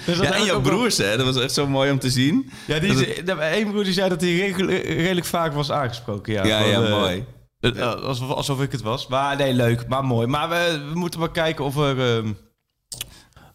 [0.05, 1.17] Dus dat Ja, en jouw broers, hè?
[1.17, 2.51] Dat was echt zo mooi om te zien.
[2.67, 6.33] Ja, die één broer die zei dat hij redelijk vaak was aangesproken.
[6.33, 7.25] Ja, Ja, Van, eh, mooi.
[7.59, 9.07] eh, alsof, alsof ik het was.
[9.07, 10.27] Maar nee, leuk, maar mooi.
[10.27, 12.31] Maar we, we moeten maar kijken of er ehm,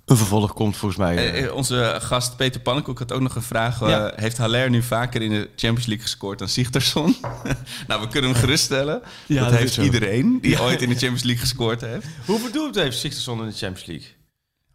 [0.04, 1.16] een vervolg komt, volgens mij.
[1.16, 3.80] Eh, eh, onze gast Peter Pannenkoek had ook nog een vraag.
[3.82, 4.06] eh.
[4.14, 7.16] Heeft Haller nu vaker in de Champions League gescoord dan Sigtersson?
[7.88, 9.02] nou, we kunnen hem geruststellen.
[9.26, 12.06] Ja, dat, dat heeft iedereen die ooit in de Champions League gescoord heeft.
[12.26, 14.06] Hoeveel doelpunten heeft Sigtersson in de Champions League?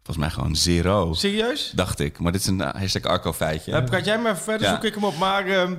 [0.02, 1.72] Volgens mij gewoon zero, Serieus?
[1.74, 2.18] dacht ik.
[2.18, 3.70] Maar dit is een hashtag Arco feitje.
[3.72, 3.80] Ja.
[3.80, 4.74] Praat jij maar even verder, Ja.
[4.74, 5.16] zoek ik hem op.
[5.18, 5.46] Maar...
[5.46, 5.74] ehm,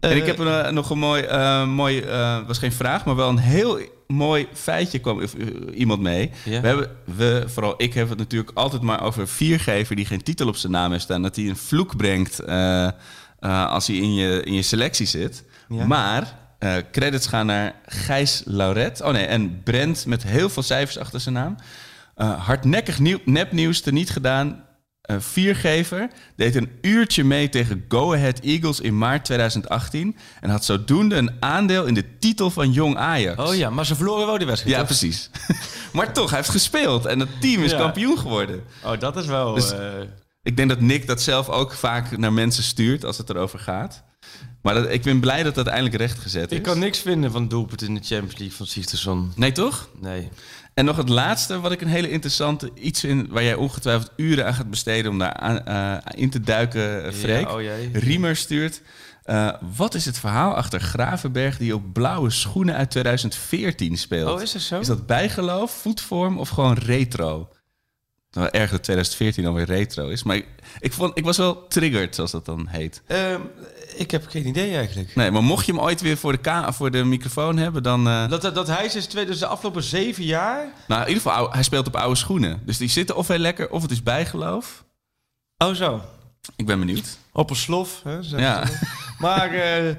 [0.00, 3.28] En ik heb een, nog een mooi, eh, mooi eh, was geen vraag, maar wel
[3.28, 5.28] een heel mooi feitje kwam eh,
[5.74, 6.30] iemand mee.
[6.44, 6.60] Ja.
[6.60, 10.48] We hebben, we, vooral ik heb het natuurlijk altijd maar over viergever die geen titel
[10.48, 11.22] op zijn naam heeft staan.
[11.22, 12.92] Dat hij een vloek brengt eh, eh,
[13.70, 15.44] als hij in je, in je selectie zit.
[15.68, 15.86] Ja.
[15.86, 16.44] Maar
[16.92, 19.02] credits gaan naar Gijs Lauret.
[19.02, 21.56] Oh nee, en Brent met heel veel cijfers achter zijn naam.
[22.38, 24.64] Hardnekkig nieuw, nepnieuws teniet gedaan.
[25.06, 30.16] Een viergever deed een uurtje mee tegen Go Ahead Eagles in maart 2018.
[30.40, 33.42] En had zodoende een aandeel in de titel van Jong Ajax.
[33.50, 34.74] Oh ja, maar ze verloren wel die wedstrijd.
[34.76, 34.96] Ja, toch?
[34.98, 35.30] precies.
[35.92, 37.78] Maar toch, hij heeft gespeeld en het team is Ja.
[37.78, 38.62] kampioen geworden.
[38.84, 39.54] Oh, dat is wel...
[39.54, 39.88] Dus- eh,
[40.42, 44.02] Ik denk dat Nick dat zelf ook vaak naar mensen stuurt als het erover gaat.
[44.62, 46.56] Maar dat, ik ben blij dat dat eindelijk rechtgezet is.
[46.56, 49.32] ik kan niks vinden van doelpunt in de Champions League van Sigtersson.
[49.36, 49.88] Nee, toch?
[50.00, 50.28] Nee.
[50.76, 54.46] En nog het laatste, wat ik een hele interessante iets in, waar jij ongetwijfeld uren
[54.46, 57.48] aan gaat besteden om daar aan, eh, in te duiken, eh, Freek.
[57.48, 57.92] Ja, oh.
[57.92, 58.82] Riemer stuurt.
[59.22, 64.30] eh, wat is het verhaal achter Gravenberg die op blauwe schoenen uit 2014 speelt?
[64.36, 64.80] Oh, is dat zo?
[64.80, 67.48] Is dat bijgeloof, voetvorm of gewoon retro?
[68.30, 70.22] Nou, erg dat 2014 alweer retro is.
[70.22, 70.46] Maar ik,
[70.78, 73.02] ik, vond, ik was wel triggered, zoals dat dan heet.
[73.06, 73.40] Ehm,
[73.96, 75.14] ik heb geen idee eigenlijk.
[75.14, 78.08] Nee, maar mocht je hem ooit weer voor de, ka voor de microfoon hebben, dan...
[78.08, 80.66] eh, Dat, dat, dat hij is twee, dus de afgelopen zeven jaar...
[80.88, 82.60] nou, in ieder geval, hij speelt op oude schoenen.
[82.64, 84.84] Dus die zitten of heel lekker, of het is bijgeloof.
[85.58, 86.00] Oh zo.
[86.56, 87.18] Ik ben benieuwd.
[87.32, 88.00] Op een slof.
[88.04, 88.62] Hè, Ja.
[89.18, 89.94] Maar, eh,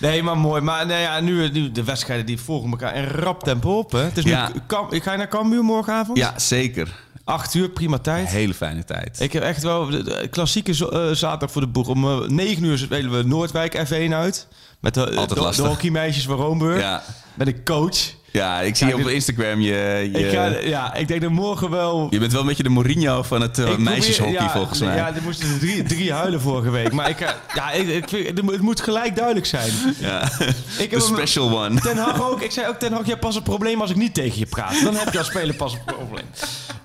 [0.00, 0.60] nee, maar mooi.
[0.60, 3.92] Maar nee, ja, nu, nu de wedstrijden die volgen elkaar in rap tempo op.
[3.92, 3.98] Hè.
[4.02, 4.48] Het is Ja.
[4.54, 6.18] nu, Kam, ga je naar Cambuur morgenavond?
[6.18, 6.94] Ja, zeker.
[7.30, 8.28] Acht uur, prima tijd.
[8.28, 9.20] Hele fijne tijd.
[9.20, 11.88] Ik heb echt wel de, de klassieke eh, zaterdag voor de boeg.
[11.88, 14.46] Om eh, negen uur spelen we Noordwijk F1 uit.
[14.80, 15.66] Met de, Altijd de, de lastig.
[15.66, 16.80] hockeymeisjes van Roomburg.
[16.80, 17.02] Ja,
[17.34, 17.96] Met een coach.
[18.32, 20.08] ja ik zie Ja, op dit- Instagram je...
[20.12, 22.06] je Ik, ga, ja, ik denk dat morgen wel...
[22.10, 24.96] je bent wel een beetje de Mourinho van het eh, meisjeshockey, ja, volgens mij.
[24.96, 26.92] Ja, er moesten drie, drie huilen vorige week.
[26.92, 27.18] Maar ik,
[27.54, 29.70] ja, ik, ik vind, het moet- gelijk duidelijk zijn.
[29.98, 30.24] Ja.
[30.78, 31.80] Ik heb hem- special one.
[31.80, 32.40] Ten Hag ook.
[32.42, 34.46] Ik zei ook Ten Hag, je hebt pas een probleem als ik niet tegen je
[34.46, 34.82] praat.
[34.84, 36.26] Dan heb je als speler pas een probleem.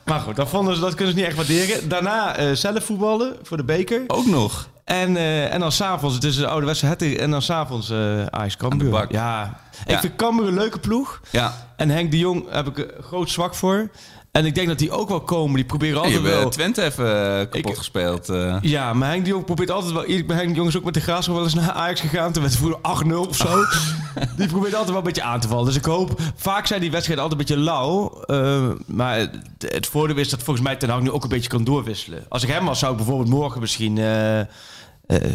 [0.06, 1.90] Maar goed, dat, vonden ze, dat kunnen ze niet echt waarderen.
[1.90, 4.04] Daarna eh, zelf voetballen voor de beker.
[4.08, 4.68] Ook nog.
[4.84, 8.58] En, eh, en dan s'avonds, het is de ouderwetse het en dan s'avonds eh Ajax
[8.58, 8.90] Cambuur.
[8.90, 9.12] bak.
[9.12, 10.00] Ja, ik Ja.
[10.00, 11.22] vind Cambuur een leuke ploeg.
[11.32, 11.54] Ja.
[11.76, 13.90] En Henk de Jong heb ik een groot zwak voor.
[14.36, 15.56] En ik denk dat die ook wel komen.
[15.56, 16.50] Die proberen altijd wel...
[16.50, 17.06] Twente even
[17.40, 18.30] eh, kapot Ik- gespeeld.
[18.30, 18.58] eh.
[18.62, 20.10] Ja, maar Henk de Jong probeert altijd wel...
[20.10, 22.32] Ik ben Henk de Jong is ook met de Graafschap wel eens naar Ajax gegaan.
[22.32, 23.64] Toen werd het vroeger 8-0 of zo.
[24.38, 25.66] die probeert altijd wel een beetje aan te vallen.
[25.66, 26.20] Dus ik hoop...
[26.36, 28.22] Vaak zijn die wedstrijden altijd een beetje lauw.
[28.22, 29.32] eh, maar het,
[29.68, 32.26] het voordeel is dat volgens mij Ten Hag nu ook een beetje kan doorwisselen.
[32.30, 33.96] Als ik hem was, zou ik bijvoorbeeld morgen misschien...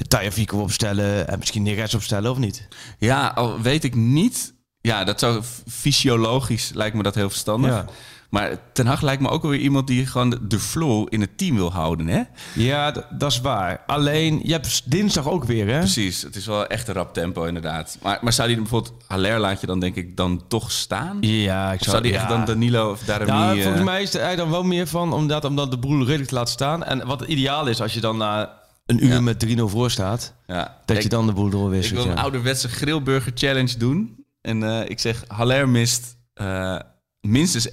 [0.08, 2.68] Taya Fico opstellen en misschien Neres opstellen, of niet?
[2.98, 4.54] Ja, al weet ik niet.
[4.80, 7.70] Ja, dat zou fysiologisch lijkt me dat heel verstandig.
[7.70, 7.84] Ja.
[8.30, 11.38] Maar Ten Hag lijkt me ook weer iemand die gewoon de- de flow in het
[11.38, 12.22] team wil houden, hè?
[12.54, 13.82] Ja, dat is waar.
[13.86, 15.78] Alleen, je hebt dinsdag ook weer, hè?
[15.78, 17.98] Precies, het is wel echt een rap tempo inderdaad.
[18.02, 21.16] Maar, maar zou die bijvoorbeeld, Haller laat je dan denk ik dan toch staan?
[21.20, 23.30] Ja, ik Of zou die echt dan Danilo of Darami...
[23.32, 26.28] Ja, eh, volgens mij is hij dan wel meer van omdat, omdat de boel redelijk
[26.28, 26.84] te laten staan.
[26.84, 29.20] En wat ideaal is als je dan na een uur Ja.
[29.20, 30.76] met 3-0 voor staat, ja.
[30.84, 31.98] dat Ik- je dan de boel Ik doorwisselt.
[32.02, 32.22] wil een ja.
[32.22, 34.24] ouderwetse grillburger challenge doen.
[34.40, 36.76] En eh, ik zeg, Haller mist eh,
[37.20, 37.68] minstens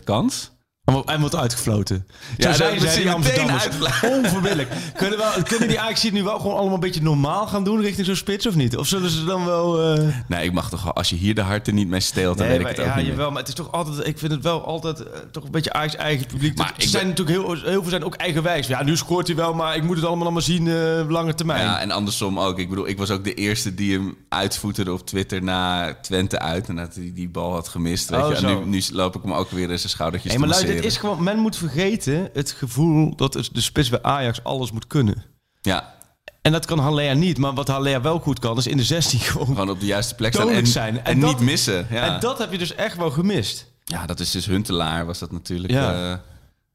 [0.00, 0.52] 100% kans.
[0.84, 2.06] Hij wordt- uitgefloten.
[2.36, 4.02] Ja, Zo zijn dat zij, is die meteen Amsterdammers.
[4.24, 4.68] Onverbiddelijk.
[4.96, 8.06] Kunnen, wel, kunnen die Ajax nu wel gewoon allemaal een beetje normaal gaan doen richting
[8.06, 8.76] zo'n spits of niet?
[8.76, 9.92] Of zullen ze dan wel...
[9.94, 12.46] eh, Nee, ik mag toch wel, als je hier de harten niet mee steelt, dan
[12.46, 13.14] Nee, weet maar, ik het ook ja, niet meer.
[13.16, 15.72] jawel, maar het is toch altijd, ik vind het wel altijd eh, toch een beetje
[15.72, 16.56] Ajax eigen publiek.
[16.58, 18.66] Maar ik ze zijn natuurlijk heel, heel veel zijn ook eigenwijs.
[18.66, 21.62] Ja, nu scoort hij wel, maar ik moet het allemaal maar zien eh, lange termijn.
[21.62, 22.58] Ja, en andersom ook.
[22.58, 26.68] Ik bedoel, ik was ook de eerste die hem uitvoeterde op Twitter na Twente uit.
[26.68, 28.10] En dat hij die bal had gemist.
[28.10, 28.46] Weet Oh, je.
[28.46, 31.22] En nu loop ik hem ook weer in zijn schoudertjes Hey, te het is gewoon,
[31.22, 35.24] men moet vergeten het gevoel dat het- de spits bij Ajax alles moet kunnen.
[35.60, 35.94] Ja,
[36.42, 39.18] En dat kan Haller niet, maar wat Haller wel goed kan, is in de 16
[39.20, 39.46] gewoon.
[39.46, 40.96] gewoon op de juiste plek staan en, zijn.
[40.98, 41.86] en, En dat- niet missen.
[41.90, 42.14] Ja.
[42.14, 43.66] En dat heb je dus echt wel gemist.
[43.84, 45.92] ja, dat is dus Huntelaar was dat natuurlijk Ja.
[45.92, 46.12] eh,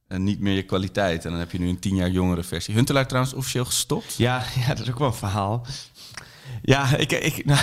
[0.08, 1.26] eh, niet meer je kwaliteit.
[1.26, 2.74] En dan heb je nu een tien jaar jongere versie.
[2.74, 4.16] Huntelaar trouwens officieel gestopt.
[4.18, 5.66] Ja, ja, dat is ook wel een verhaal.
[6.62, 7.60] Ja, ik, ik, nou,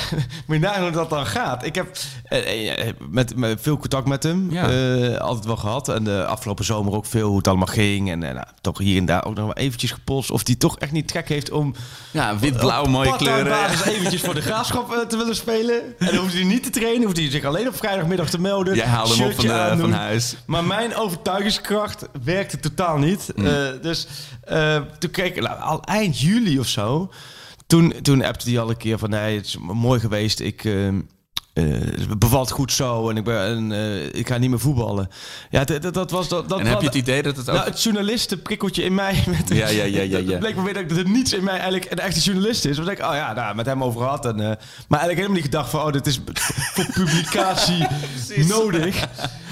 [0.46, 1.64] moet je nagaan hoe dat dan gaat.
[1.64, 4.68] Ik heb eh, eh, met, met veel contact met hem Ja.
[4.70, 5.88] eh, altijd wel gehad.
[5.88, 8.10] En de afgelopen zomer ook veel hoe het allemaal ging.
[8.10, 10.30] En eh, nou, toch hier en daar ook nog wel eventjes gepolst.
[10.30, 11.74] Of hij toch echt niet trek heeft om
[12.10, 13.48] Ja, wit-blauw, mooie kleuren.
[13.48, 15.80] basis eventjes voor de graafschap te willen spelen.
[15.98, 17.02] En dan hoeft hij niet te trainen.
[17.04, 18.74] Hoeft hij zich alleen op vrijdagmiddag te melden.
[18.74, 20.36] Jij haalde hem op van, de, van huis.
[20.46, 23.32] Maar mijn overtuigingskracht werkte totaal niet.
[23.34, 23.44] Mm.
[23.82, 24.06] Dus
[24.98, 27.10] toen kreeg ik nou, al eind juli of zo.
[27.66, 30.40] Toen, toen appte hij al een keer van nee, het is mooi geweest.
[30.40, 30.62] Ik.
[31.52, 35.08] het bevalt goed zo en ik, ben, en, eh, ik ga niet meer voetballen.
[35.50, 36.48] Ja, dat, dat, was dat.
[36.48, 37.54] dat En heb je het idee dat het ook...
[37.54, 39.24] nou, het journalistenprikkeltje in mij.
[39.26, 40.38] Met, Ja, ja, ja, ja, ja.
[40.44, 42.76] Bleek me weer dat er niets in mij eigenlijk een echte journalist is.
[42.76, 44.24] Denk ik, oh ja, nou, met hem over gehad.
[44.24, 44.46] En, eh,
[44.88, 46.20] maar eigenlijk helemaal niet gedacht van, oh, dit is
[46.74, 47.86] voor publicatie
[48.46, 49.06] nodig.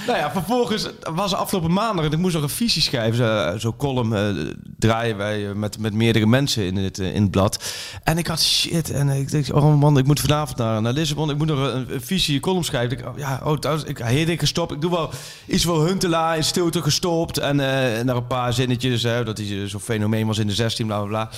[0.06, 3.16] Nou ja, vervolgens was afgelopen maandag en ik moest nog een visie schrijven.
[3.16, 7.22] Zo- Zo'n column eh, draaien wij eh, met, met meerdere mensen in het, eh, in
[7.22, 7.64] het blad.
[8.02, 8.90] En ik had shit.
[8.90, 11.30] En ik dacht, oh man, ik moet vanavond naar, naar Lissabon.
[11.30, 12.98] Ik moet nog een, visie, column schrijven.
[12.98, 14.72] Ik, oh, ja, oh, trouwens, ik heet ik gestopt.
[14.72, 15.10] Ik doe wel
[15.46, 17.38] iets voor Huntelaar in stilte gestopt.
[17.38, 20.86] En eh naar een paar zinnetjes, hè, dat hij zo'n fenomeen was in de 16,
[20.86, 21.30] bla bla bla.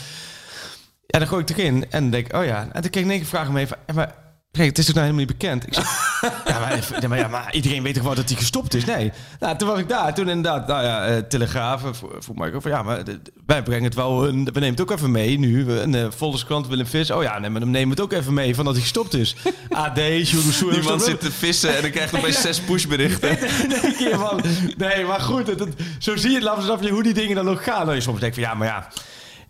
[1.07, 2.69] Ja, dan gooi ik erin en denk oh ja.
[2.73, 4.15] En toen kreeg ik in één vragen me even, maar
[4.55, 5.67] kijk, het is toch nou helemaal niet bekend?
[5.67, 5.85] Ik zeg,
[6.47, 8.85] ja, maar, ja, maar, ja, maar iedereen weet toch wel dat hij gestopt is?
[8.85, 9.13] Nee.
[9.41, 10.15] Nou, toen was ik daar.
[10.15, 11.83] Toen inderdaad, nou ja, uh, Telegraaf
[12.19, 13.03] vroeg mij van ja, maar
[13.47, 15.71] wij brengen het wel, een, we nemen het ook even mee nu.
[15.71, 17.11] Een uh, Volkskrant, Willem Vis.
[17.11, 19.15] Oh ja, nee, maar dan nemen we het ook even mee van dat hij gestopt
[19.15, 19.37] is.
[19.71, 23.39] AD, Sjoerd Die man zit te vissen en dan krijgt opeens zes pushberichten.
[23.99, 24.41] nee, van,
[24.77, 27.45] nee, maar goed, het, het, zo zie je het, laten we hoe die dingen dan
[27.45, 27.87] nog gaan.
[27.87, 28.89] Dan je soms denk van ja, maar ja...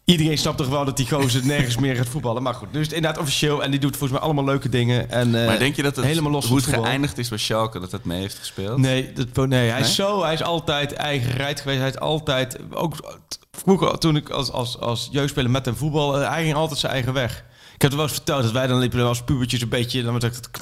[0.05, 2.42] Iedereen snapt toch wel dat die gozer nergens meer gaat voetballen.
[2.42, 3.62] Maar goed, dus inderdaad officieel.
[3.62, 5.11] En die doet volgens mij allemaal leuke dingen.
[5.11, 7.80] En, uh, maar denk je dat het helemaal los hoe het geëindigd is bij Schalke,
[7.80, 8.78] dat het mee heeft gespeeld?
[8.78, 11.80] Nee, dat, nee, hij is zo, hij is altijd eigen gereid geweest.
[11.80, 13.18] Hij is altijd, ook
[13.52, 17.12] vroeger toen ik als, als, als jeugdspeler met hem voetbal, hij ging altijd zijn eigen
[17.12, 17.44] weg.
[17.74, 20.18] Ik heb het wel eens verteld dat wij dan liepen als pubertjes een beetje dan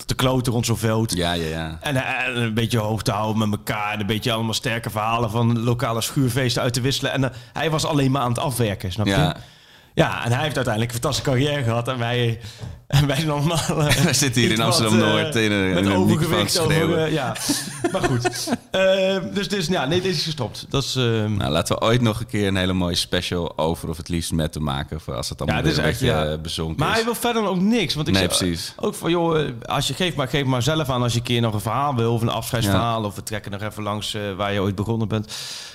[0.06, 1.16] te kloten rond zo'n veld.
[1.16, 1.78] Ja, ja, ja.
[1.80, 3.92] En, en, een beetje hoog te houden met elkaar.
[3.92, 7.12] En een beetje allemaal sterke verhalen van lokale schuurfeesten uit te wisselen.
[7.12, 9.12] En uh, hij was alleen maar aan het afwerken, snap je?
[9.12, 9.36] Ja.
[9.94, 11.88] Ja, en hij heeft uiteindelijk een fantastische carrière gehad.
[11.88, 12.40] En wij,
[12.86, 13.58] en wij allemaal...
[13.70, 17.12] Uh, wij zitten hier in Amsterdam-Noord uh, in een, met in een overgewicht over, uh,
[17.12, 17.36] Ja,
[17.92, 18.50] maar goed.
[19.34, 20.66] dus, dus ja, nee, dit is gestopt.
[20.68, 23.88] Dat is, nou, laten we ooit nog een keer een hele mooie special over...
[23.88, 25.00] of het liefst met te maken.
[25.00, 26.38] Voor als het allemaal ja, dit is echt, ja.
[26.38, 26.94] bezonken Maar is.
[26.94, 27.94] hij wil verder ook niks.
[27.94, 28.58] Want ik nee.
[28.76, 31.02] Ook van, joh, als je geeft maar, geef maar zelf aan...
[31.02, 33.04] als je een keer nog een verhaal wil of een afscheidsverhaal...
[33.04, 35.32] Of we trekken nog even langs waar je ooit begonnen bent...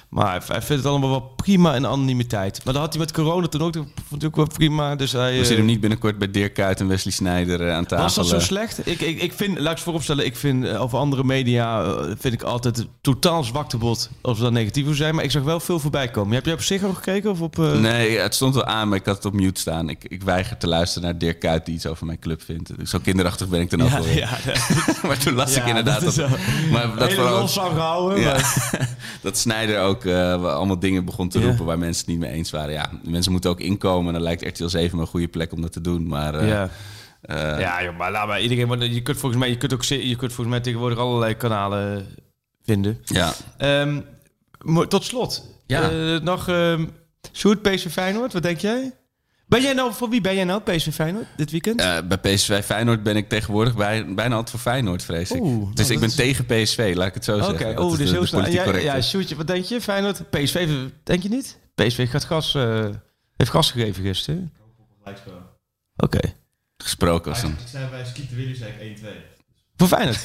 [0.10, 2.62] Maar hij vindt het allemaal wel prima in anonimiteit.
[2.64, 3.74] Maar dat had hij met corona toen ook,
[4.08, 4.96] vond ik ook wel prima.
[4.96, 8.04] Dus hij, We zien hem niet binnenkort bij Dirk Kuyt en Wesley Snijder aan tafel.
[8.04, 8.88] Was dat zo slecht?
[8.88, 12.88] Ik, ik, ik vind, laat ik vooropstellen, ik vind over andere media vind ik altijd
[13.02, 15.16] totaal zwaktebod als we dat negatief zijn.
[15.16, 16.34] Maar ik zag wel veel voorbij komen.
[16.34, 17.30] Heb je op zich gekeken?
[17.30, 17.74] Of op, uh...
[17.74, 19.90] Nee, het stond wel aan, maar ik had het op mute staan.
[19.90, 22.72] Ik, ik weiger te luisteren naar Dirk Kuyt die iets over mijn club vindt.
[22.84, 24.10] Zo kinderachtig ben ik dan ook ja, wel.
[24.10, 24.30] Ja,
[25.08, 26.16] maar toen las ja, ik inderdaad dat.
[26.16, 26.30] dat,
[26.72, 28.18] maar dat vooral.
[28.18, 28.96] Ja, maar...
[29.22, 32.74] dat Snijder ook allemaal dingen begon te roepen waar mensen het niet mee eens waren.
[32.74, 34.08] Ja, mensen moeten ook inkomen.
[34.08, 36.08] En dan lijkt RTL 7 een goede plek om dat te doen.
[36.08, 36.70] Maar uh, ja.
[37.30, 38.94] Uh, ja, joh, maar laat maar iedereen.
[38.94, 42.06] Je kunt volgens mij, je kunt ook, je kunt volgens mij tegenwoordig allerlei kanalen
[42.64, 43.02] vinden.
[43.04, 43.34] Ja.
[43.82, 44.06] Um,
[44.88, 45.92] tot slot, ja.
[45.92, 46.90] Uh, nog um,
[47.34, 48.34] Sjoerd, PSV Feyenoord.
[48.34, 48.94] Wat denk jij?
[49.48, 51.82] Ben jij nou, voor wie ben jij nou, PSV Feyenoord, dit weekend?
[51.82, 55.42] Uh, bij PSV Feyenoord ben ik tegenwoordig bij, bijna altijd voor Feyenoord, vrees ik.
[55.42, 56.16] Oeh, dus nou, ik ben is...
[56.16, 57.50] tegen PSV, laat ik het zo okay.
[57.50, 57.70] zeggen.
[57.70, 58.48] Oké, oh, dus de, heel snel.
[58.48, 59.82] Ja, ja, Sjoerdje, wat denk je?
[59.82, 60.70] Feyenoord, PSV,
[61.04, 61.60] denk je niet?
[61.76, 62.86] PSV gaat gas, uh,
[63.36, 64.54] heeft gas gegeven gisteren.
[65.04, 65.22] Oké.
[65.96, 66.36] Okay.
[66.78, 67.50] Gesproken als een...
[67.50, 69.37] Ik zei bij Skeet Willy zei ik 1-2.
[69.78, 70.20] Voor Feyenoord.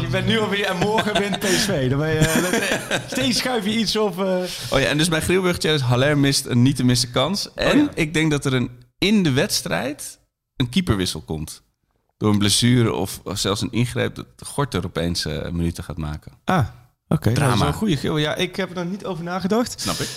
[0.00, 1.90] je bent nu alweer en morgen wint PSV.
[1.90, 4.18] Dan ben je, steeds schuif je iets op.
[4.18, 4.42] Uh...
[4.70, 7.54] Oh ja, en dus bij Grilburg Challenge, Haller mist een niet te missen kans.
[7.54, 7.90] En oh ja.
[7.94, 10.18] ik denk dat er een, in de wedstrijd
[10.56, 11.62] een keeperwissel komt.
[12.16, 16.32] Door een blessure of, of zelfs een ingreep dat Gorter opeens uh, minuten gaat maken.
[16.44, 16.68] Ah, oké.
[17.08, 17.34] Okay.
[17.34, 17.50] Drama.
[17.50, 18.16] Dat is een goede geel.
[18.16, 19.80] Ja, ik heb er nog niet over nagedacht.
[19.80, 20.08] Snap ik.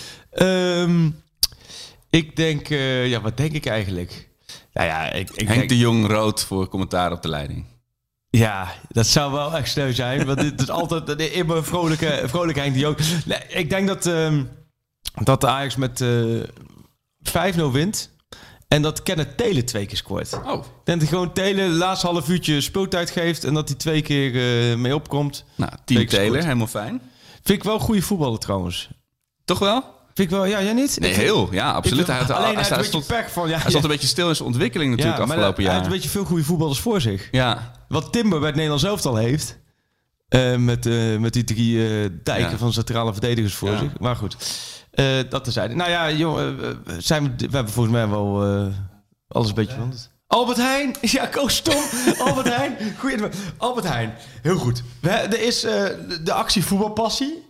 [0.41, 1.21] Um,
[2.09, 4.29] ik denk, uh, ja, wat denk ik eigenlijk?
[4.73, 5.69] Nou ja, ik, ik Henk denk...
[5.69, 7.65] de Jong rood voor commentaar op de leiding.
[8.37, 10.25] Ja, dat zou wel echt sneu zijn.
[10.25, 12.97] Want dit is altijd de immer vrolijke, vrolijke Henk de Jong.
[13.25, 14.49] Nee, ik denk dat, um,
[15.23, 16.43] dat de Ajax met uh,
[17.55, 18.09] 5-0 wint.
[18.67, 20.39] En dat Kenneth Telen twee keer scoort.
[20.45, 20.65] Oh.
[20.65, 23.43] Ik denk dat gewoon Telen laatste half uurtje speeltijd geeft.
[23.43, 24.31] En dat hij twee keer
[24.71, 25.45] uh, mee opkomt.
[25.55, 27.01] Nou, team Taylor, helemaal fijn.
[27.43, 28.89] Vind ik wel goede voetballer trouwens.
[29.45, 29.83] Toch wel?
[30.13, 30.99] Vind ik wel, ja, jij niet?
[30.99, 32.07] Nee, ik heel, ja, absoluut.
[32.07, 34.29] Hij had, alleen hij, hij, hij stond, pech van, ja, hij stond een beetje stil
[34.29, 35.71] in zijn ontwikkeling natuurlijk ja, afgelopen jaar.
[35.71, 37.27] Hij heeft een beetje veel goede voetballers voor zich.
[37.31, 37.71] Ja.
[37.93, 39.57] Wat Timber bij het Nederlands elftal heeft.
[40.29, 42.57] Uh, met, uh, met die drie uh, dijken Ja.
[42.57, 43.77] van centrale verdedigers voor Ja.
[43.77, 43.99] zich.
[43.99, 44.37] Maar goed,
[45.29, 45.75] dat terzijde.
[45.75, 46.57] Nou ja, jongen,
[46.97, 48.43] zijn we, we hebben volgens mij wel
[49.27, 50.11] alles een beetje veranderd.
[50.27, 51.83] Albert Heijn, ja, oh stom.
[52.19, 53.17] Albert Heijn, goeie.
[53.57, 54.83] Albert Heijn, heel goed.
[54.99, 57.43] We, er is uh, de, de actie voetbalpassie.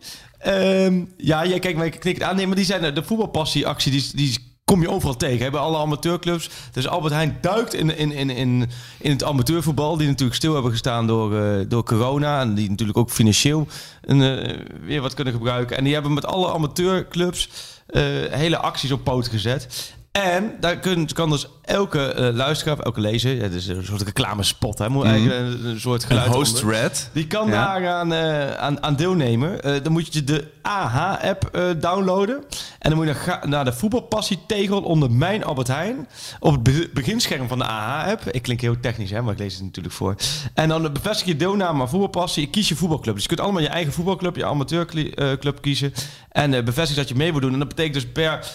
[0.48, 2.36] Um, ja, jij kijkt mij knikt aan.
[2.36, 5.46] Nee, maar die zijn de voetbalpassie-actie, die, die kom je overal tegen.
[5.46, 6.50] Hè, bij alle amateurclubs.
[6.72, 9.98] Dus Albert Heijn duikt in, in, in, in, in het amateurvoetbal.
[9.98, 12.42] Die natuurlijk stil hebben gestaan door, uh, door corona.
[12.42, 13.68] En die natuurlijk ook financieel
[14.02, 15.78] een, uh, weer wat kunnen gebruiken.
[15.78, 17.50] En die hebben met alle amateurclubs
[17.90, 19.94] uh, hele acties op poot gezet.
[20.22, 24.02] En daar kun, kan dus elke uh, luisteraar, elke lezer, ja, het is een soort
[24.02, 26.80] reclamespot, hè, moet eigenlijk een, een soort geluid Een host onder.
[26.80, 27.10] red.
[27.14, 27.80] Die kan Ja.
[27.80, 29.52] daar aan, uh, aan, aan deelnemen.
[29.68, 32.44] Uh, dan moet je de AH-app downloaden.
[32.80, 36.08] En dan moet je naar, naar de voetbalpassietegel onder Mijn Albert Heijn.
[36.40, 38.22] Op het be beginscherm van de AH-app.
[38.32, 40.16] Ik klink heel technisch, hè, maar ik lees het natuurlijk voor.
[40.54, 42.48] En dan bevestig je deelname aan voetbalpassie.
[42.50, 43.14] Kies je voetbalclub.
[43.14, 45.94] Dus je kunt allemaal je eigen voetbalclub, je amateurclub kiezen.
[46.32, 47.54] En bevestig dat je mee wil doen.
[47.54, 48.46] En dat betekent dus per...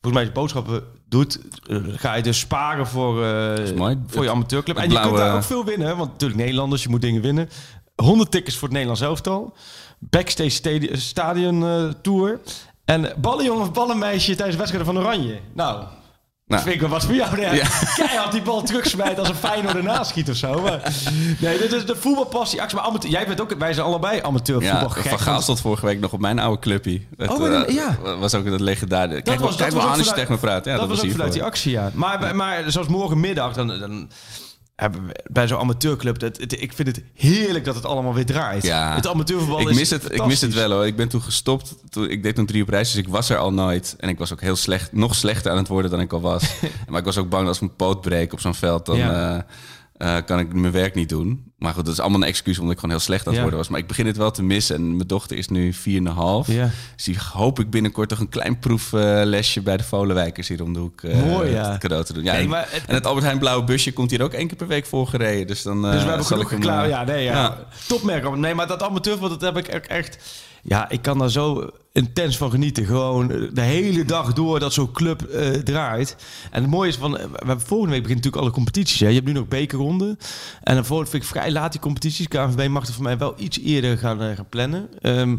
[0.00, 3.98] Volgens mij je boodschappen doet, uh, ga je dus sparen voor, uh, mooi.
[4.06, 4.76] voor je amateurclub.
[4.76, 7.48] Het En je kunt daar ook veel winnen, want natuurlijk Nederlanders, je moet dingen winnen.
[7.96, 9.56] 100 tickets voor het Nederlands elftal.
[9.98, 12.40] Backstage stadi stadion uh, tour.
[12.84, 15.40] En ballenjongen of ballenmeisje tijdens de wedstrijden van Oranje.
[15.54, 15.84] Nou,
[16.50, 17.40] Dat vind ik wel wat voor jou.
[17.40, 17.66] Ja.
[17.96, 20.60] Keihard die bal terugsmijt als een Feyenoord ernaast schiet of zo.
[20.62, 20.92] Maar,
[21.40, 22.60] nee, dit is de voetbalpassie.
[22.62, 25.60] Actie, maar amateur, jij bent ook, wij zijn allebei amateur Ja, voetbal Van Gaal stond
[25.60, 27.00] vorige week nog op mijn oude clubje.
[27.16, 27.96] Dat, Oh, maar dan- eh, ja.
[28.18, 29.22] was ook dat legendarische.
[29.22, 30.64] Kijk, Dat wel- was, kijk dat was vanuit- tegen me praat.
[30.64, 31.90] Ja, dat, was ook vanuit die actie, ja.
[31.94, 34.10] Maar, maar zoals morgenmiddag, dan, dan
[35.30, 36.20] bij zo'n amateurclub...
[36.20, 38.62] Het- ik vind het heerlijk dat het allemaal weer draait.
[38.62, 38.94] Ja.
[38.94, 40.86] Het amateurvoetbal ik is mis, het, ik mis het wel hoor.
[40.86, 41.74] Ik ben toen gestopt.
[41.90, 43.94] Toen, ik deed toen drie op reis, dus ik was er al nooit.
[43.98, 46.44] En ik was ook heel slecht, nog slechter aan het worden dan ik al was.
[46.88, 49.36] maar ik was ook bang dat als mijn poot breek op zo'n veld, dan Ja.
[49.36, 49.42] eh,
[50.00, 51.52] eh, kan ik mijn werk niet doen.
[51.58, 53.40] Maar goed, dat is allemaal een excuus omdat ik gewoon heel slecht aan het Ja.
[53.40, 53.68] worden was.
[53.68, 54.76] Maar ik begin het wel te missen.
[54.76, 56.46] En mijn dochter is nu 4,5.
[56.46, 56.70] Ja.
[56.96, 60.78] Dus die hoop ik binnenkort toch een klein proeflesje bij de Volenwijkers hier om de
[60.78, 61.76] hoek eh, Mooi, ja.
[61.78, 62.24] cadeau te doen.
[62.24, 64.46] Ja, Nee, en- maar het- en het Albert Heijn blauwe busje komt hier ook één
[64.46, 65.46] keer per week voorgereden.
[65.46, 66.84] Dus dan eh, Dus we hebben zal genoeg ik hem, klaar.
[66.84, 67.58] eh, Ja, nee, ja.
[67.88, 68.36] Topmerk.
[68.36, 70.18] Nee, maar dat amateurvoetbal, dat heb ik echt...
[70.62, 72.84] Ja, ik kan daar zo intens van genieten.
[72.84, 76.16] Gewoon eh, de hele dag door dat zo'n club eh, draait.
[76.50, 77.18] En het mooie is van...
[77.18, 79.00] eh, We hebben volgende week beginnen natuurlijk alle competities.
[79.00, 79.06] Hè.
[79.08, 80.18] Je hebt nu nog bekerronden.
[80.62, 82.28] En dan volgende vind ik vrij laat die competities.
[82.28, 84.88] KNVB mag er voor mij wel iets eerder gaan, gaan plannen.
[85.00, 85.36] Ehm,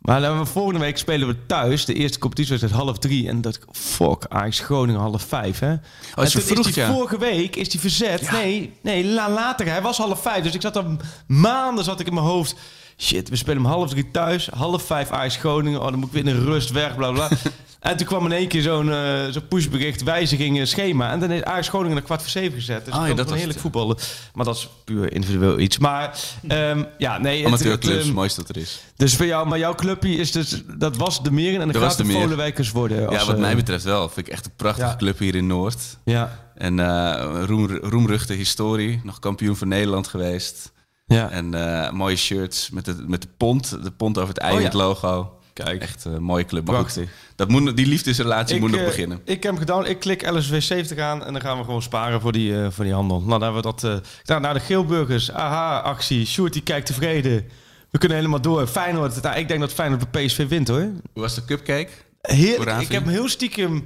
[0.00, 1.84] maar dan, volgende week spelen we thuis.
[1.84, 3.28] De eerste competitie was half drie.
[3.28, 5.58] En dat fuck, Ajax Groningen half vijf.
[5.58, 5.72] Hè?
[5.72, 5.78] is
[6.16, 6.92] en vervroegd, is die ja.
[6.92, 8.30] vorige week is die verzet.
[8.30, 9.66] Nee, nee la- later.
[9.66, 10.42] Hij was half vijf.
[10.42, 10.84] Dus ik zat er
[11.26, 12.54] maanden zat ik in mijn hoofd.
[13.02, 14.48] Shit, we spelen om half drie thuis.
[14.54, 15.80] Half vijf Ajax Groningen.
[15.80, 17.28] Oh, dan moet ik weer in rust weg, bla bla.
[17.80, 21.10] en toen kwam in één keer zo'n eh, zo'n pushbericht, wijziging eh, schema.
[21.10, 22.84] En dan is Ajax Groningen naar kwart voor zeven gezet.
[22.84, 23.96] Dus Ah, ja, dat was heerlijk voetballen.
[24.34, 25.78] Maar dat is puur individueel iets.
[25.78, 27.46] Maar ehm, ja, nee.
[27.46, 28.80] Amateurclubs, het, het ehm, mooiste dat er is.
[28.96, 31.76] dus voor jou, maar jouw clubje is dus, dat was de Meren en dan Dat
[31.76, 32.20] gaat was de de Meer.
[32.20, 33.00] Volenwijkers worden.
[33.00, 34.08] Ja, als, wat eh, mij betreft wel.
[34.08, 34.96] Vind ik echt een prachtige Ja.
[34.96, 35.78] club hier in Noord.
[36.04, 39.00] Ja, En eh roem, roemruchte historie.
[39.04, 40.72] Nog kampioen van Nederland geweest.
[41.16, 41.30] Ja.
[41.30, 43.82] En eh, mooie shirts met de, met de pont.
[43.82, 44.64] De pont over het ei Oh, ja.
[44.64, 45.34] het logo.
[45.52, 45.82] Kijk.
[45.82, 46.66] Echt een mooie club.
[46.66, 47.10] Maar goed, Prachtig.
[47.36, 49.20] dat moet, die liefdesrelatie moet nog eh, beginnen.
[49.24, 49.86] Ik heb hem gedaan.
[49.86, 52.84] Ik klik LSW 70 aan en dan gaan we gewoon sparen voor die, eh, voor
[52.84, 53.18] die handel.
[53.18, 53.84] Nou, dan hebben we dat.
[53.84, 55.32] eh nou, naar de Geelburgers.
[55.32, 56.26] Aha, actie.
[56.26, 57.44] Sjoerd die kijkt tevreden.
[57.90, 58.66] We kunnen helemaal door.
[58.66, 59.22] Feyenoord.
[59.22, 60.80] Nou, ik denk dat Feyenoord bij PSV wint hoor.
[61.12, 61.90] Hoe was de cupcake?
[62.20, 62.80] Heerlijk.
[62.80, 63.84] Ik heb hem heel stiekem...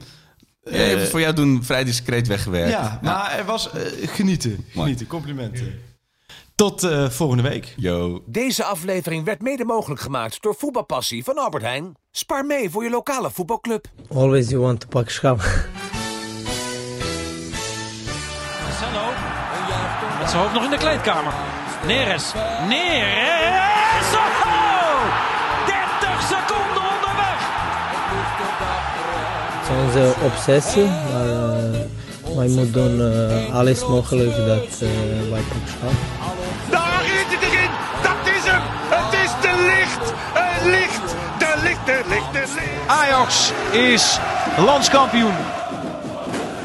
[0.70, 2.70] Ja, het voor jou doen vrij discreet weggewerkt.
[2.70, 4.64] ja, maar er was eh, genieten.
[4.68, 5.06] Genieten.
[5.06, 5.74] Complimenten.
[6.54, 7.74] Tot eh, volgende week.
[7.76, 8.22] Yo.
[8.26, 11.94] Deze aflevering werd mede mogelijk gemaakt door Voetbalpassie van Albert Heijn.
[12.10, 13.86] Spaar mee voor je lokale voetbalclub.
[14.14, 15.36] Always you want to pak schap.
[18.62, 19.06] Marcelo.
[20.18, 21.32] Met zijn hoofd nog in de kleedkamer.
[21.86, 22.32] Neres.
[22.68, 24.12] Neres.
[24.14, 25.02] Oh!
[25.66, 27.40] 30 seconden onderweg.
[29.60, 31.80] Het is onze obsessie, maar eh,
[32.36, 34.88] wij moeten doen eh, alles mogelijk dat eh,
[35.30, 35.90] wij pak schap.
[36.70, 37.70] Daar is het erin.
[38.02, 38.62] Dat is hem.
[38.88, 40.12] Het is de licht.
[40.32, 41.14] Het licht.
[41.38, 42.86] De licht, de licht, de licht.
[42.86, 44.18] Ajax is
[44.58, 45.34] landskampioen.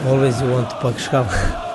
[0.07, 1.68] Always you want to pak.